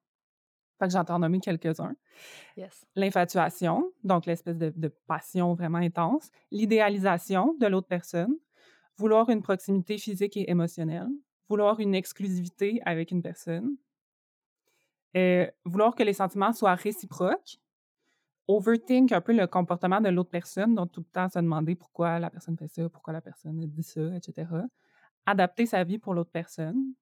[0.78, 1.94] Fait que j'en ai nommé quelques-uns.
[2.56, 2.86] Yes.
[2.94, 8.34] l'infatuation, donc l'espèce de, de passion vraiment intense, l'idéalisation de l'autre personne,
[8.96, 11.08] vouloir une proximité physique et émotionnelle,
[11.48, 13.76] vouloir une exclusivité avec une personne,
[15.16, 17.58] euh, vouloir que les sentiments soient réciproques,
[18.46, 22.18] overthink un peu le comportement de l'autre personne, donc tout le temps se demander pourquoi
[22.18, 24.50] la personne fait ça, pourquoi la personne dit ça, etc.
[25.26, 26.94] Adapter sa vie pour l'autre personne,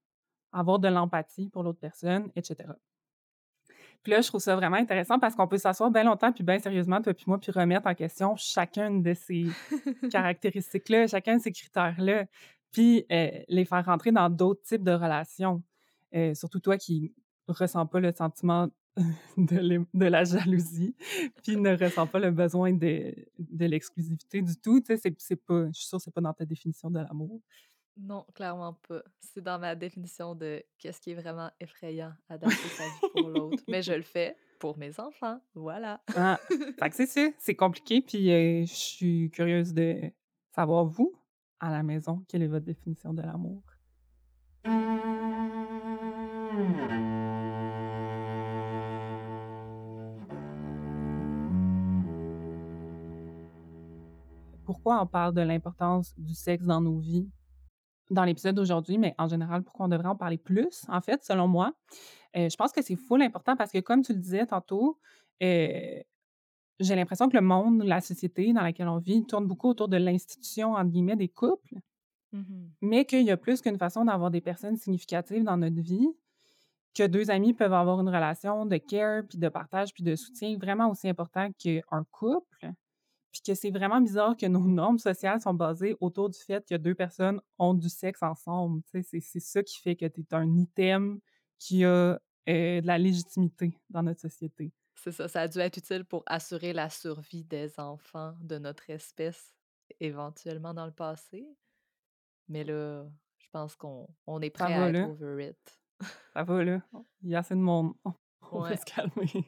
[0.52, 2.70] avoir de l'empathie pour l'autre personne, etc.
[4.06, 6.60] Puis là, je trouve ça vraiment intéressant parce qu'on peut s'asseoir bien longtemps, puis bien
[6.60, 9.46] sérieusement, toi puis moi, puis remettre en question chacune de ces
[10.12, 12.26] caractéristiques-là, chacun de ces critères-là,
[12.70, 15.60] puis euh, les faire rentrer dans d'autres types de relations.
[16.14, 17.16] Euh, surtout toi qui
[17.48, 18.68] ressens pas le sentiment
[19.36, 20.94] de, la jalousie,
[21.42, 24.78] puis ne ressens pas le besoin de, de l'exclusivité du tout.
[24.78, 27.00] Tu sais, c'est- c'est pas, je suis sûre que c'est pas dans ta définition de
[27.00, 27.40] l'amour.
[27.98, 29.02] Non, clairement pas.
[29.20, 33.62] C'est dans ma définition de qu'est-ce qui est vraiment effrayant, adapter sa vie pour l'autre.
[33.68, 35.40] Mais je le fais pour mes enfants.
[35.54, 36.02] Voilà.
[36.14, 36.38] Ah,
[36.78, 40.12] fait que c'est ça, c'est compliqué, puis euh, je suis curieuse de
[40.54, 41.14] savoir, vous,
[41.58, 43.62] à la maison, quelle est votre définition de l'amour?
[54.66, 57.30] Pourquoi on parle de l'importance du sexe dans nos vies?
[58.10, 61.48] Dans l'épisode d'aujourd'hui, mais en général, pourquoi on devrait en parler plus, en fait, selon
[61.48, 61.74] moi?
[62.36, 64.98] Euh, je pense que c'est full important parce que, comme tu le disais tantôt,
[65.42, 66.00] euh,
[66.80, 69.96] j'ai l'impression que le monde, la société dans laquelle on vit, tourne beaucoup autour de
[69.98, 71.76] l'institution, entre guillemets, des couples,
[72.32, 72.76] Mhm.
[72.82, 76.08] mais qu'il y a plus qu'une façon d'avoir des personnes significatives dans notre vie,
[76.94, 80.56] que deux amis peuvent avoir une relation de care, puis de partage, puis de soutien
[80.58, 82.72] vraiment aussi important qu'un couple,
[83.36, 86.74] puis que c'est vraiment bizarre que nos normes sociales sont basées autour du fait que
[86.74, 88.82] deux personnes ont du sexe ensemble.
[89.02, 91.20] C'est ça qui fait que tu es un item
[91.58, 92.18] qui a
[92.48, 94.72] euh, de la légitimité dans notre société.
[94.94, 98.88] C'est ça, ça a dû être utile pour assurer la survie des enfants de notre
[98.88, 99.54] espèce
[100.00, 101.46] éventuellement dans le passé.
[102.48, 103.04] Mais là,
[103.38, 105.80] je pense qu'on on est prêt à être over it.
[106.32, 106.80] Ça va, là.
[107.22, 107.92] Il y a assez de monde.
[108.52, 109.44] On va se calmer.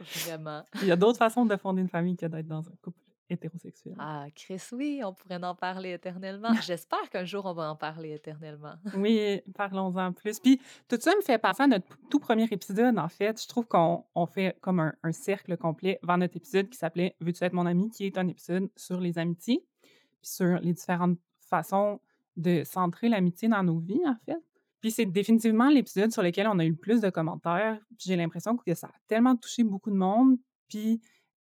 [0.00, 0.64] Vraiment.
[0.82, 3.94] Il y a d'autres façons de fonder une famille que d'être dans un couple hétérosexuel.
[3.98, 6.50] Ah, Chris, oui, on pourrait en parler éternellement.
[6.62, 8.74] J'espère qu'un jour, on va en parler éternellement.
[8.96, 10.38] oui, parlons-en plus.
[10.40, 13.42] Puis tout ça me fait penser à notre tout premier épisode, en fait.
[13.42, 17.44] Je trouve qu'on fait comme un, un, cercle complet vers notre épisode qui s'appelait Veux-tu
[17.44, 17.90] être mon ami?
[17.90, 22.00] qui est un épisode sur les amitiés, puis sur les différentes façons
[22.36, 24.42] de centrer l'amitié dans nos vies, en fait.
[24.80, 27.80] Puis c'est définitivement l'épisode sur lequel on a eu le plus de commentaires.
[27.98, 30.36] J'ai l'impression que ça a tellement touché beaucoup de monde.
[30.68, 31.00] Puis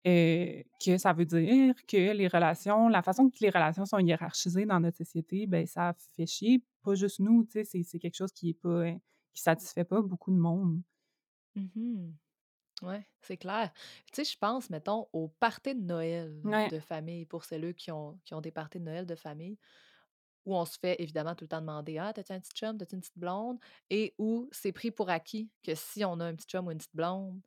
[0.08, 4.66] euh, que ça veut dire que les relations, la façon que les relations sont hiérarchisées
[4.66, 8.32] dans notre société, ben ça fait chier, pas juste nous, tu sais, c'est quelque chose
[8.32, 8.98] qui est pas, hein,
[9.34, 10.82] qui satisfait pas beaucoup de monde.
[11.56, 12.12] Mmh
[12.84, 13.72] oui, c'est clair.
[14.12, 18.20] Tu sais, je pense, mettons, au party de Noël de famille, pour celles qui ont,
[18.26, 19.60] qui ont des parties de Noël de famille,
[20.46, 22.96] où on se fait évidemment tout le temps demander Ah, t'as-tu un petit chum, t'as-tu
[22.96, 23.60] une petite blonde?
[23.92, 26.80] Et où c'est pris pour acquis que si on a un petit chum ou une
[26.80, 27.42] petite blonde,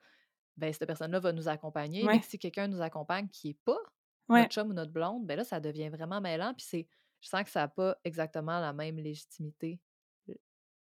[0.56, 2.04] ben cette personne-là va nous accompagner.
[2.04, 3.78] Mais si quelqu'un nous accompagne qui n'est pas
[4.28, 6.54] notre chum ou notre blonde, ben là, ça devient vraiment mêlant.
[6.54, 6.88] Puis c'est,
[7.20, 9.80] je sens que ça n'a pas exactement la même légitimité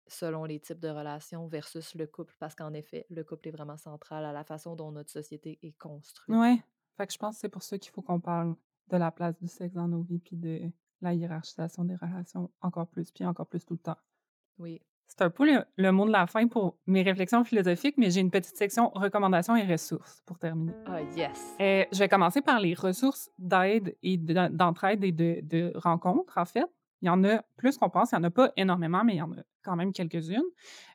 [0.06, 3.76] selon les types de relations versus le couple, parce qu'en effet, le couple est vraiment
[3.76, 6.36] central à la façon dont notre société est construite.
[6.36, 6.60] Oui.
[6.96, 8.54] Fait que je pense que c'est pour ça qu'il faut qu'on parle
[8.88, 12.86] de la place du sexe dans nos vies, puis de la hiérarchisation des relations encore
[12.86, 13.96] plus, puis encore plus tout le temps.
[14.58, 14.82] Oui.
[15.06, 18.30] C'est un peu le, mot de la fin pour mes réflexions philosophiques, mais j'ai une
[18.30, 20.72] petite section recommandations et ressources pour terminer.
[20.86, 21.54] Ah, yes.
[21.60, 26.44] Euh, je vais commencer par les ressources d'aide et d'entraide et de, de rencontres, en
[26.44, 26.66] fait.
[27.02, 28.12] Il y en a plus qu'on pense.
[28.12, 30.42] Il n'y en a pas énormément, mais il y en a quand même quelques-unes.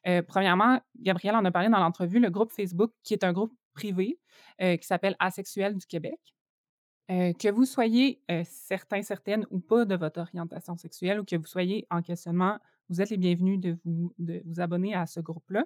[0.07, 3.53] Euh, premièrement, Gabrielle en a parlé dans l'entrevue, le groupe Facebook, qui est un groupe
[3.73, 4.19] privé
[4.61, 6.19] euh, qui s'appelle Asexuel du Québec.
[7.11, 11.35] Euh, que vous soyez euh, certain, certaine ou pas de votre orientation sexuelle ou que
[11.35, 15.19] vous soyez en questionnement, vous êtes les bienvenus de vous, de vous abonner à ce
[15.19, 15.65] groupe-là.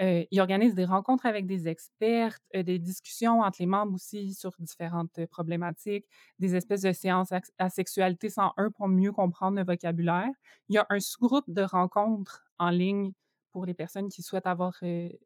[0.00, 4.50] Euh, il organise des rencontres avec des experts, des discussions entre les membres aussi sur
[4.58, 6.04] différentes problématiques,
[6.40, 10.30] des espèces de séances à, sexualité 101 pour mieux comprendre le vocabulaire.
[10.68, 13.12] Il y a un sous-groupe de rencontres en ligne
[13.52, 15.20] pour les personnes qui souhaitent avoir des,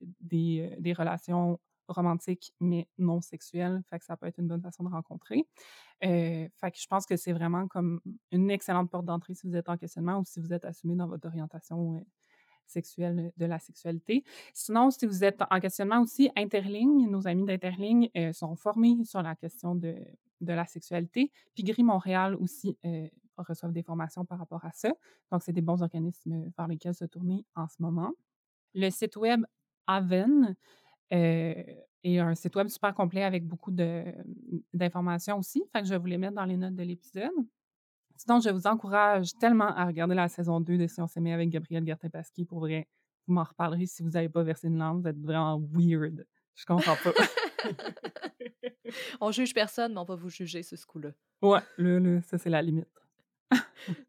[0.78, 1.58] des relations
[1.88, 3.82] romantique, mais non sexuel.
[3.88, 5.46] Fait que ça peut être une bonne façon de rencontrer.
[6.04, 9.56] Euh, fait que je pense que c'est vraiment comme une excellente porte d'entrée si vous
[9.56, 12.00] êtes en questionnement ou si vous êtes assumé dans votre orientation euh,
[12.66, 14.24] sexuelle de la sexualité.
[14.54, 19.22] Sinon, si vous êtes en questionnement aussi, Interligne, nos amis d'Interligne euh, sont formés sur
[19.22, 19.96] la question de,
[20.40, 21.32] de la sexualité.
[21.54, 22.76] Puis Gris Montréal aussi
[23.36, 24.92] reçoivent des formations par rapport à ça.
[25.30, 28.12] Donc, c'est des bons organismes vers lesquels se tourner en ce moment.
[28.74, 29.44] Le site web
[29.86, 30.54] Aven,
[31.10, 33.72] et un site web super complet avec beaucoup
[34.72, 35.62] d'informations aussi.
[35.72, 37.30] Fait que je vais vous les mettre dans les notes de l'épisode.
[38.16, 41.50] Sinon, je vous encourage tellement à regarder la saison 2 de Si on s'aimait avec
[41.50, 42.44] Gabriel Gertin-Pasquier.
[42.44, 42.88] Pour vrai,
[43.26, 45.02] vous m'en reparlerez si vous n'avez pas versé une langue.
[45.02, 46.26] Vous êtes vraiment weird.
[46.56, 47.12] Je comprends pas.
[49.20, 51.10] on juge personne, mais on va vous juger ce coup-là.
[51.42, 52.88] Ouais, là, ça, c'est la limite.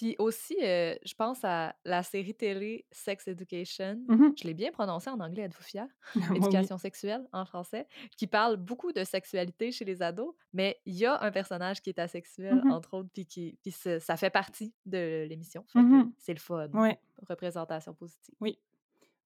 [0.00, 4.00] Puis aussi, euh, je pense à la série télé Sex Education.
[4.08, 5.86] Mmh je l'ai bien prononcé en anglais, êtes-vous fier?
[6.34, 7.86] Éducation sexuelle en français,
[8.16, 11.90] qui parle beaucoup de sexualité chez les ados, mais il y a un personnage qui
[11.90, 15.66] est asexuel, mmh entre autres, puis, qui, puis ça fait partie de l'émission.
[15.74, 16.68] Mmh c'est le fun.
[16.68, 16.98] Ouais.
[17.28, 18.34] Représentation positive.
[18.40, 18.58] Oui,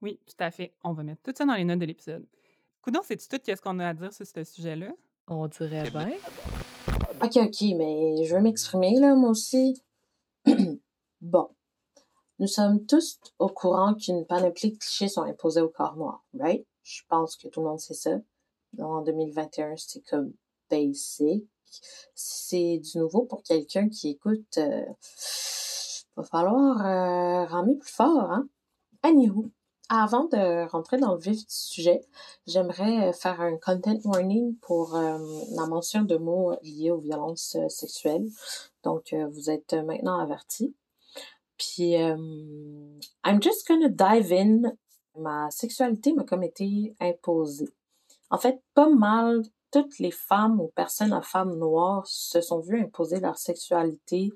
[0.03, 0.75] oui, tout à fait.
[0.83, 2.27] On va mettre tout ça dans les notes de l'épisode.
[2.83, 4.91] Coudon, c'est-tu tout qu'est-ce qu'on a à dire sur ce sujet-là?
[5.29, 6.15] On dirait bien.
[7.23, 9.81] OK, OK, mais je veux m'exprimer, là, moi aussi.
[11.21, 11.49] bon.
[12.39, 16.67] Nous sommes tous au courant qu'une panoplie de clichés sont imposés au corps noir, right?
[16.83, 18.19] Je pense que tout le monde sait ça.
[18.79, 20.33] En 2021, c'est comme
[20.69, 21.49] basic.
[22.15, 24.59] C'est du nouveau pour quelqu'un qui écoute.
[24.59, 24.85] Euh,
[26.17, 28.49] va falloir euh, ramer plus fort, hein?
[29.03, 29.51] Anywho,
[30.03, 32.01] avant de rentrer dans le vif du sujet,
[32.47, 35.19] j'aimerais faire un content warning pour euh,
[35.53, 38.27] la mention de mots liés aux violences euh, sexuelles.
[38.83, 40.75] Donc, euh, vous êtes maintenant avertis.
[41.57, 44.73] Puis, I'm just gonna dive in.
[45.17, 47.69] Ma sexualité m'a comme été imposée.
[48.31, 52.81] En fait, pas mal toutes les femmes ou personnes à femmes noires se sont vues
[52.81, 54.33] imposer leur sexualité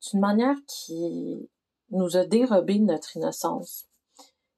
[0.00, 1.48] d'une manière qui
[1.90, 3.86] nous a dérobé notre innocence.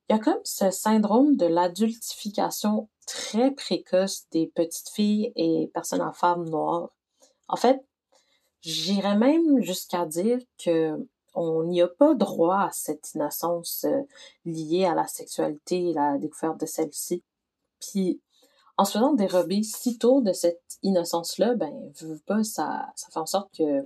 [0.08, 6.00] Il y a comme ce syndrome de l'adultification très précoce des petites filles et personnes
[6.00, 6.90] en femmes noires.
[7.46, 7.84] En fait,
[8.62, 10.96] j'irais même jusqu'à dire que
[11.34, 14.02] on n'y a pas droit à cette innocence euh,
[14.44, 17.22] liée à la sexualité et la découverte de celle-ci.
[17.80, 18.20] Puis,
[18.76, 23.20] en se faisant dérober si tôt de cette innocence-là, ben, veux pas, ça, ça fait
[23.20, 23.84] en sorte que euh,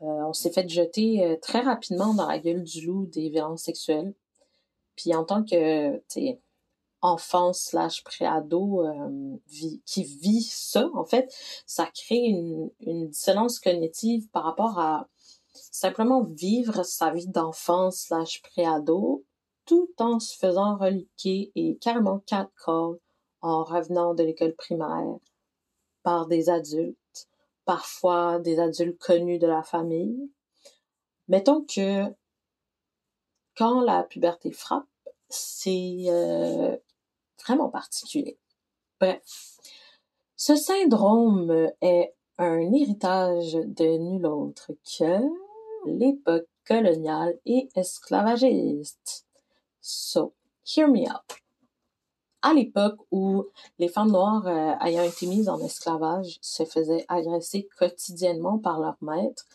[0.00, 4.14] on s'est fait jeter euh, très rapidement dans la gueule du loup des violences sexuelles.
[5.00, 6.02] Puis en tant que,
[7.00, 9.38] enfant slash préado euh,
[9.86, 11.34] qui vit ça, en fait,
[11.64, 15.08] ça crée une, une dissonance cognitive par rapport à
[15.54, 19.24] simplement vivre sa vie d'enfant slash préado
[19.64, 22.98] tout en se faisant reliquer et carrément catcall
[23.40, 25.16] en revenant de l'école primaire
[26.02, 27.28] par des adultes,
[27.64, 30.30] parfois des adultes connus de la famille.
[31.28, 32.04] Mettons que
[33.60, 34.86] quand la puberté frappe,
[35.30, 36.76] c'est euh,
[37.42, 38.38] vraiment particulier.
[39.00, 39.22] Bref,
[40.36, 45.20] ce syndrome est un héritage de nul autre que
[45.86, 49.26] l'époque coloniale et esclavagiste.
[49.80, 51.40] So, hear me out.
[52.42, 53.44] À l'époque où
[53.78, 58.96] les femmes noires euh, ayant été mises en esclavage se faisaient agresser quotidiennement par leurs
[59.02, 59.46] maîtres,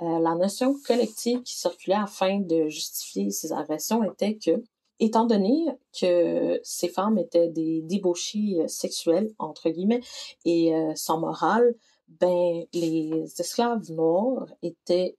[0.00, 4.62] euh, la notion collective qui circulait afin de justifier ces agressions était que
[5.00, 5.66] étant donné
[5.98, 10.02] que ces femmes étaient des débauchés euh, sexuels, entre guillemets,
[10.44, 11.74] et euh, sans morale,
[12.08, 15.16] ben, les esclaves noirs étaient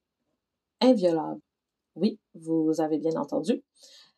[0.80, 1.42] inviolables.
[1.96, 3.64] Oui, vous avez bien entendu.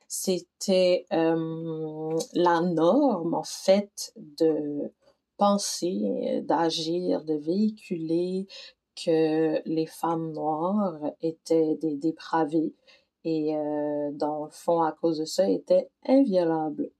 [0.08, 4.92] C'était euh, la norme, en fait, de
[5.38, 8.48] penser, d'agir, de véhiculer
[8.96, 12.76] que les femmes noires étaient des dépravées,
[13.24, 16.92] et euh, dans le fond, à cause de ça, était inviolable.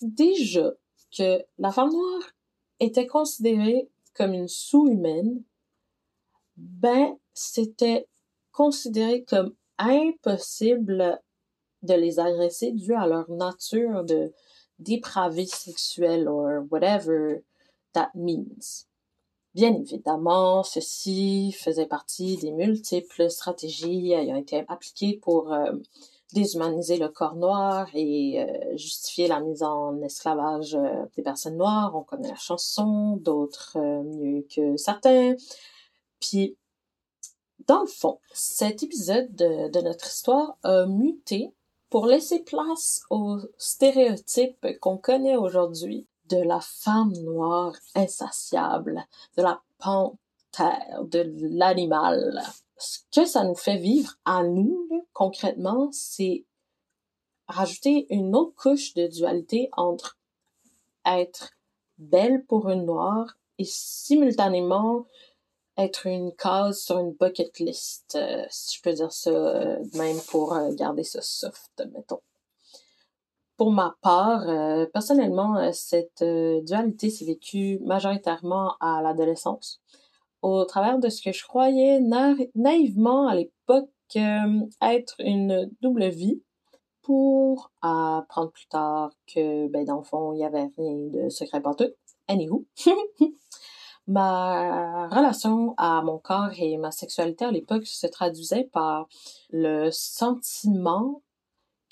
[0.00, 0.72] Déjà
[1.16, 2.32] que la femme noire
[2.80, 5.42] était considérée comme une sous-humaine,
[6.56, 8.08] ben, c'était
[8.52, 11.20] considéré comme impossible
[11.82, 14.32] de les agresser dû à leur nature de
[14.78, 17.44] dépravée sexuelle or whatever
[17.92, 18.86] that means.
[19.58, 25.72] Bien évidemment, ceci faisait partie des multiples stratégies ayant été appliquées pour euh,
[26.32, 31.90] déshumaniser le corps noir et euh, justifier la mise en esclavage euh, des personnes noires.
[31.96, 35.34] On connaît la chanson, d'autres mieux que certains.
[36.20, 36.56] Puis,
[37.66, 41.52] dans le fond, cet épisode de, de notre histoire a muté
[41.90, 49.06] pour laisser place aux stéréotypes qu'on connaît aujourd'hui de la femme noire insatiable,
[49.36, 52.42] de la panthère, de l'animal.
[52.76, 56.44] Ce que ça nous fait vivre à nous, concrètement, c'est
[57.48, 60.18] rajouter une autre couche de dualité entre
[61.04, 61.50] être
[61.98, 65.06] belle pour une noire et simultanément
[65.78, 70.20] être une case sur une bucket list, euh, si je peux dire ça, euh, même
[70.28, 72.20] pour euh, garder ça soft, mettons.
[73.58, 79.82] Pour ma part, euh, personnellement, euh, cette euh, dualité s'est vécue majoritairement à l'adolescence,
[80.42, 82.00] au travers de ce que je croyais
[82.54, 83.90] naïvement à l'époque
[84.80, 86.40] être une double vie,
[87.02, 91.60] pour apprendre plus tard que, ben, dans le fond, il n'y avait rien de secret
[91.60, 91.90] pour tout.
[92.28, 92.64] Anywho.
[94.06, 99.08] ma relation à mon corps et ma sexualité à l'époque se traduisait par
[99.50, 101.22] le sentiment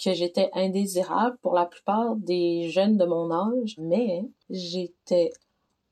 [0.02, 5.30] que j'étais indésirable pour la plupart des jeunes de mon âge, mais j'étais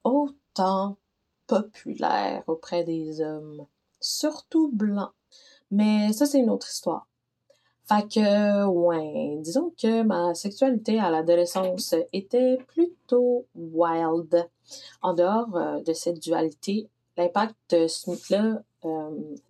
[0.02, 0.96] autant
[1.46, 3.66] populaire auprès des hommes,
[4.00, 5.12] surtout blancs.
[5.70, 7.06] Mais ça, c'est une autre histoire.
[7.86, 14.48] Fait que, ouais, disons que ma sexualité à l'adolescence était plutôt wild.
[15.02, 16.88] En dehors euh, de cette dualité,
[17.18, 18.62] l'impact de ce mythe-là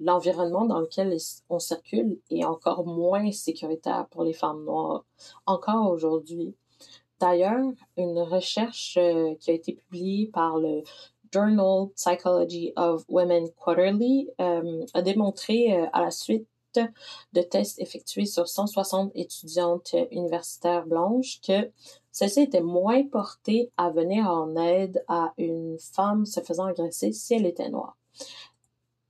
[0.00, 1.16] l'environnement dans lequel
[1.48, 5.04] on circule est encore moins sécuritaire pour les femmes noires,
[5.46, 6.54] encore aujourd'hui.
[7.20, 10.82] D'ailleurs, une recherche euh, qui a été publiée par le
[11.32, 16.48] Journal Psychology of Women Quarterly euh, a démontré à la suite
[17.32, 21.70] de tests effectués sur 160 étudiantes universitaires blanches que
[22.10, 27.34] celles-ci étaient moins portées à venir en aide à une femme se faisant agresser si
[27.34, 27.96] elle était noire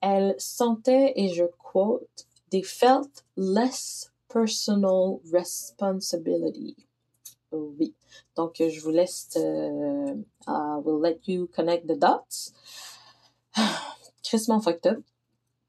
[0.04, 6.76] elle sentait, et je quote, they felt less personal responsibility.
[7.50, 7.94] Oui.
[8.36, 10.12] Donc, je vous laisse, uh,
[10.46, 12.52] I will let you connect the dots.
[14.22, 15.02] Crissement fucked up.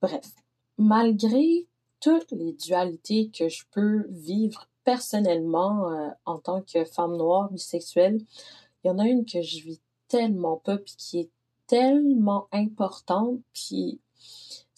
[0.01, 0.33] Bref.
[0.77, 1.67] Malgré
[2.01, 8.19] toutes les dualités que je peux vivre personnellement euh, en tant que femme noire bisexuelle,
[8.83, 11.29] il y en a une que je vis tellement pas, puis qui est
[11.67, 14.01] tellement importante, puis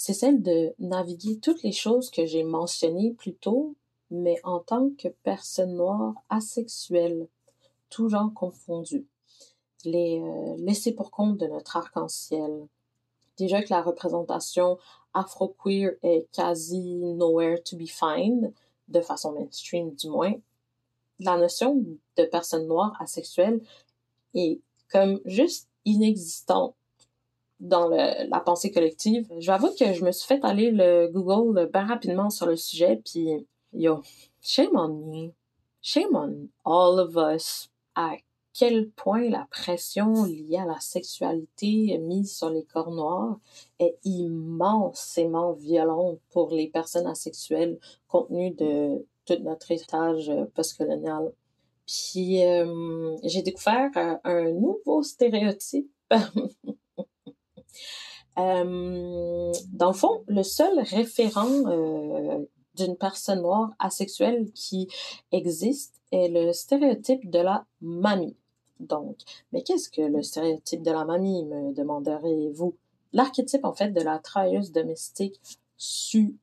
[0.07, 3.75] c'est celle de naviguer toutes les choses que j'ai mentionnées plus tôt,
[4.09, 7.27] mais en tant que personne noire asexuelle,
[7.89, 9.05] tout genre confondu.
[9.83, 12.67] Les euh, laisser pour compte de notre arc-en-ciel.
[13.35, 14.77] Déjà que la représentation
[15.13, 18.53] afro-queer est quasi nowhere to be found,
[18.87, 20.35] de façon mainstream du moins,
[21.19, 21.83] la notion
[22.15, 23.59] de personne noire asexuelle
[24.35, 26.76] est comme juste inexistante
[27.59, 29.27] dans le, la pensée collective.
[29.39, 33.29] J'avoue que je me suis fait aller le Google bien rapidement sur le sujet, puis
[33.73, 34.01] yo,
[34.41, 35.31] shame on me,
[35.81, 38.15] shame on all of us, à
[38.57, 43.39] quel point la pression liée à la sexualité mise sur les corps noirs
[43.77, 47.77] est immensément violente pour les personnes asexuelles
[48.07, 51.31] compte tenu de tout notre héritage postcolonial.
[51.85, 53.91] Puis euh, j'ai découvert
[54.23, 55.91] un nouveau stéréotype
[58.37, 64.87] Euh, dans le fond, le seul référent euh, d'une personne noire asexuelle qui
[65.31, 68.35] existe est le stéréotype de la mamie.
[68.79, 69.17] Donc,
[69.51, 72.75] mais qu'est-ce que le stéréotype de la mamie, me demanderez-vous?
[73.13, 75.39] L'archétype, en fait, de la travailleuse domestique
[75.77, 76.35] super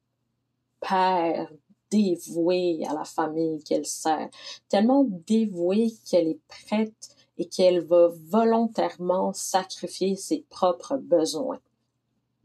[1.91, 4.29] dévouée à la famille qu'elle sert,
[4.69, 11.61] tellement dévouée qu'elle est prête et qu'elle va volontairement sacrifier ses propres besoins.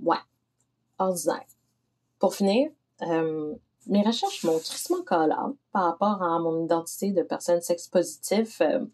[0.02, 0.18] Ouais,
[0.98, 1.46] ordinaire.
[2.20, 2.70] Pour finir,
[3.04, 3.56] euh,
[3.88, 5.36] mes recherches m'ont tristement collé
[5.72, 8.86] par rapport à mon identité de personne sex positive, euh,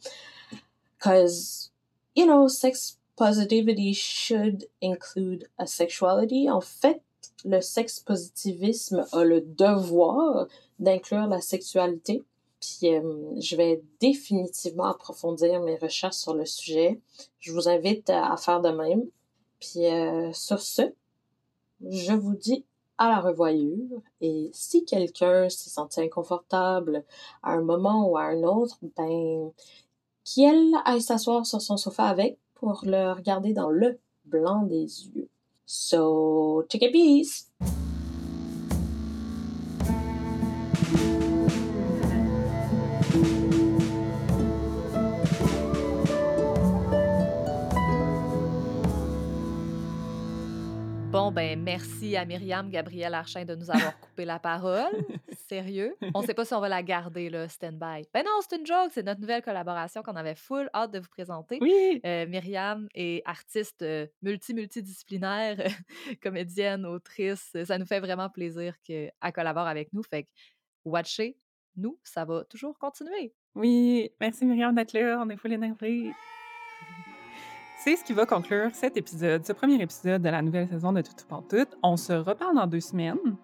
[1.01, 1.71] cause,
[2.15, 6.49] you know, sex positivity should include a sexuality.
[6.49, 7.01] En fait,
[7.43, 10.47] le sex positivisme a le devoir
[10.79, 12.23] d'inclure la sexualité.
[12.65, 16.99] Puis euh, je vais définitivement approfondir mes recherches sur le sujet.
[17.39, 19.03] Je vous invite à faire de même.
[19.59, 20.81] Puis euh, sur ce,
[21.81, 22.65] je vous dis
[22.97, 24.01] à la revoyure.
[24.21, 27.03] Et si quelqu'un s'est senti inconfortable
[27.43, 29.51] à un moment ou à un autre, ben,
[30.23, 35.29] qu'elle aille s'asseoir sur son sofa avec pour le regarder dans le blanc des yeux.
[35.65, 37.51] So, take a piece!
[51.35, 54.93] Ben merci à Myriam Gabriel Archin de nous avoir coupé la parole.
[55.49, 55.93] Sérieux.
[56.13, 58.07] On ne sait pas si on va la garder, là, stand-by.
[58.13, 58.91] Ben non, c'est une joke.
[58.93, 61.57] C'est notre nouvelle collaboration qu'on avait full hâte de vous présenter.
[61.59, 61.99] Oui!
[62.05, 65.57] Euh, Myriam est artiste euh, multi-multidisciplinaire,
[66.23, 67.51] comédienne, autrice.
[67.65, 70.03] Ça nous fait vraiment plaisir qu'elle collabore avec nous.
[70.03, 70.29] Fait que,
[70.85, 71.37] watchez,
[71.75, 73.33] nous, ça va toujours continuer.
[73.55, 75.21] Oui, merci Myriam d'être là.
[75.21, 76.13] On est full énervé.
[77.77, 81.01] C'est ce qui va conclure cet épisode, ce premier épisode de la nouvelle saison de
[81.01, 81.13] Tout
[81.49, 83.35] Tout On se reparle dans deux semaines.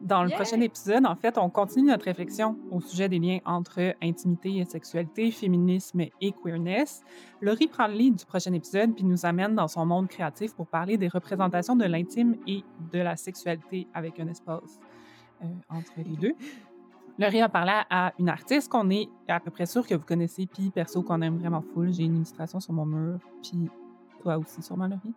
[0.00, 3.94] Dans le prochain épisode, en fait, on continue notre réflexion au sujet des liens entre
[4.02, 7.02] intimité et sexualité, féminisme et queerness.
[7.40, 10.66] Laurie prend le lead du prochain épisode puis nous amène dans son monde créatif pour
[10.66, 12.62] parler des représentations de l'intime et
[12.92, 14.78] de la sexualité avec un espace
[15.42, 16.34] euh, entre les deux.
[17.18, 20.46] Laurie a parlé à une artiste qu'on est à peu près sûr que vous connaissez,
[20.46, 21.92] puis perso qu'on aime vraiment full.
[21.92, 23.70] J'ai une illustration sur mon mur, puis
[24.20, 25.14] toi aussi, sûrement, Laurie?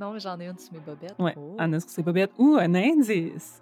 [0.00, 1.14] Non, mais j'en ai une sur mes bobettes.
[1.18, 1.56] Oui, Oh.
[1.58, 3.60] en a sur ses bobettes ou un indice.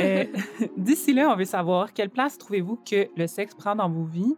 [0.00, 0.24] Euh,
[0.76, 4.34] D'ici là, on veut savoir quelle place trouvez-vous que le sexe prend dans vos vies,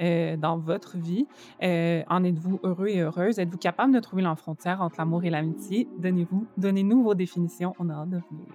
[0.00, 1.26] euh, dans votre vie?
[1.64, 3.40] Euh, en êtes-vous heureux et heureuse?
[3.40, 5.88] Êtes-vous capable de trouver la frontière entre l'amour et l'amitié?
[5.98, 7.74] Donnez-vous, donnez-nous vos définitions.
[7.80, 8.54] On a hâte de lire.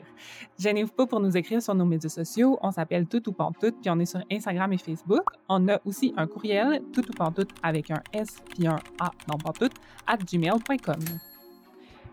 [0.57, 2.57] Gênez-vous pas pour nous écrire sur nos médias sociaux.
[2.61, 5.23] On s'appelle Tout ou Pantoute, puis on est sur Instagram et Facebook.
[5.49, 9.37] On a aussi un courriel, tout ou pantoute avec un S puis un A dans
[9.37, 9.73] pantoute,
[10.07, 10.99] at gmail.com.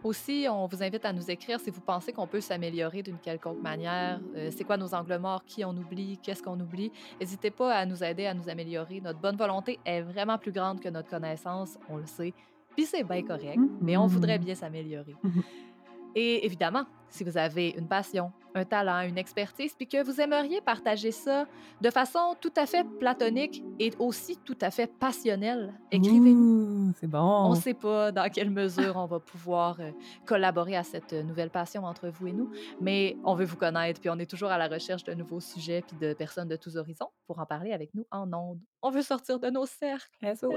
[0.07, 3.61] Aussi, on vous invite à nous écrire si vous pensez qu'on peut s'améliorer d'une quelconque
[3.61, 4.21] manière.
[4.37, 6.93] Euh, c'est quoi nos angles morts, qui on oublie, qu'est-ce qu'on oublie?
[7.19, 9.01] N'hésitez pas à nous aider à nous améliorer.
[9.01, 12.33] Notre bonne volonté est vraiment plus grande que notre connaissance, on le sait.
[12.77, 15.17] Puis c'est bien correct, mais on voudrait bien s'améliorer.
[16.19, 20.63] Et évidemment, si vous avez une passion, un talent, une expertise, puis que vous aimeriez
[20.63, 21.47] partager ça
[21.83, 26.95] de façon tout à fait platonique et aussi tout à fait passionnelle, écrivez-nous.
[26.99, 27.19] C'est bon.
[27.19, 29.91] On ne sait pas dans quelle mesure on va pouvoir euh,
[30.25, 32.51] collaborer à cette nouvelle passion entre vous et nous,
[32.81, 35.85] mais on veut vous connaître, puis on est toujours à la recherche de nouveaux sujets
[35.87, 38.61] puis de personnes de tous horizons pour en parler avec nous en ondes.
[38.81, 40.09] On veut sortir de nos cercles.
[40.23, 40.55] SOS.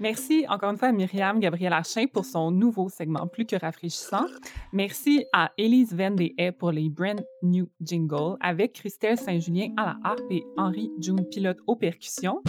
[0.00, 4.24] Merci encore une fois à Myriam Gabriel Archin pour son nouveau segment plus que rafraîchissant.
[4.72, 10.30] Merci à Élise Vendée pour les brand new jingles avec Christelle Saint-Julien à la harpe
[10.30, 12.42] et Henri June Pilote aux percussions.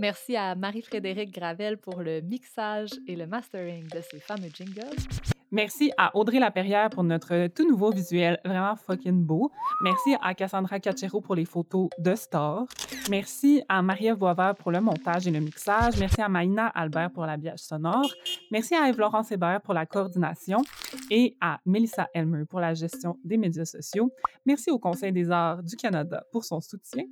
[0.00, 5.33] Merci à Marie-Frédérique Gravel pour le mixage et le mastering de ces fameux jingles.
[5.54, 9.52] Merci à Audrey Laperrière pour notre tout nouveau visuel vraiment fucking beau.
[9.84, 12.64] Merci à Cassandra Cachero pour les photos de Star.
[13.08, 15.96] Merci à Maria Boisvert pour le montage et le mixage.
[16.00, 18.10] Merci à Maïna Albert pour l'habillage sonore.
[18.50, 20.60] Merci à Eve-Laurence Hébert pour la coordination
[21.08, 24.10] et à Melissa Elmer pour la gestion des médias sociaux.
[24.44, 27.04] Merci au Conseil des arts du Canada pour son soutien.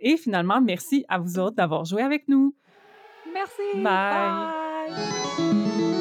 [0.00, 2.54] Et finalement, merci à vous autres d'avoir joué avec nous.
[3.32, 3.82] Merci.
[3.82, 4.52] Bye.
[4.90, 5.95] Bye.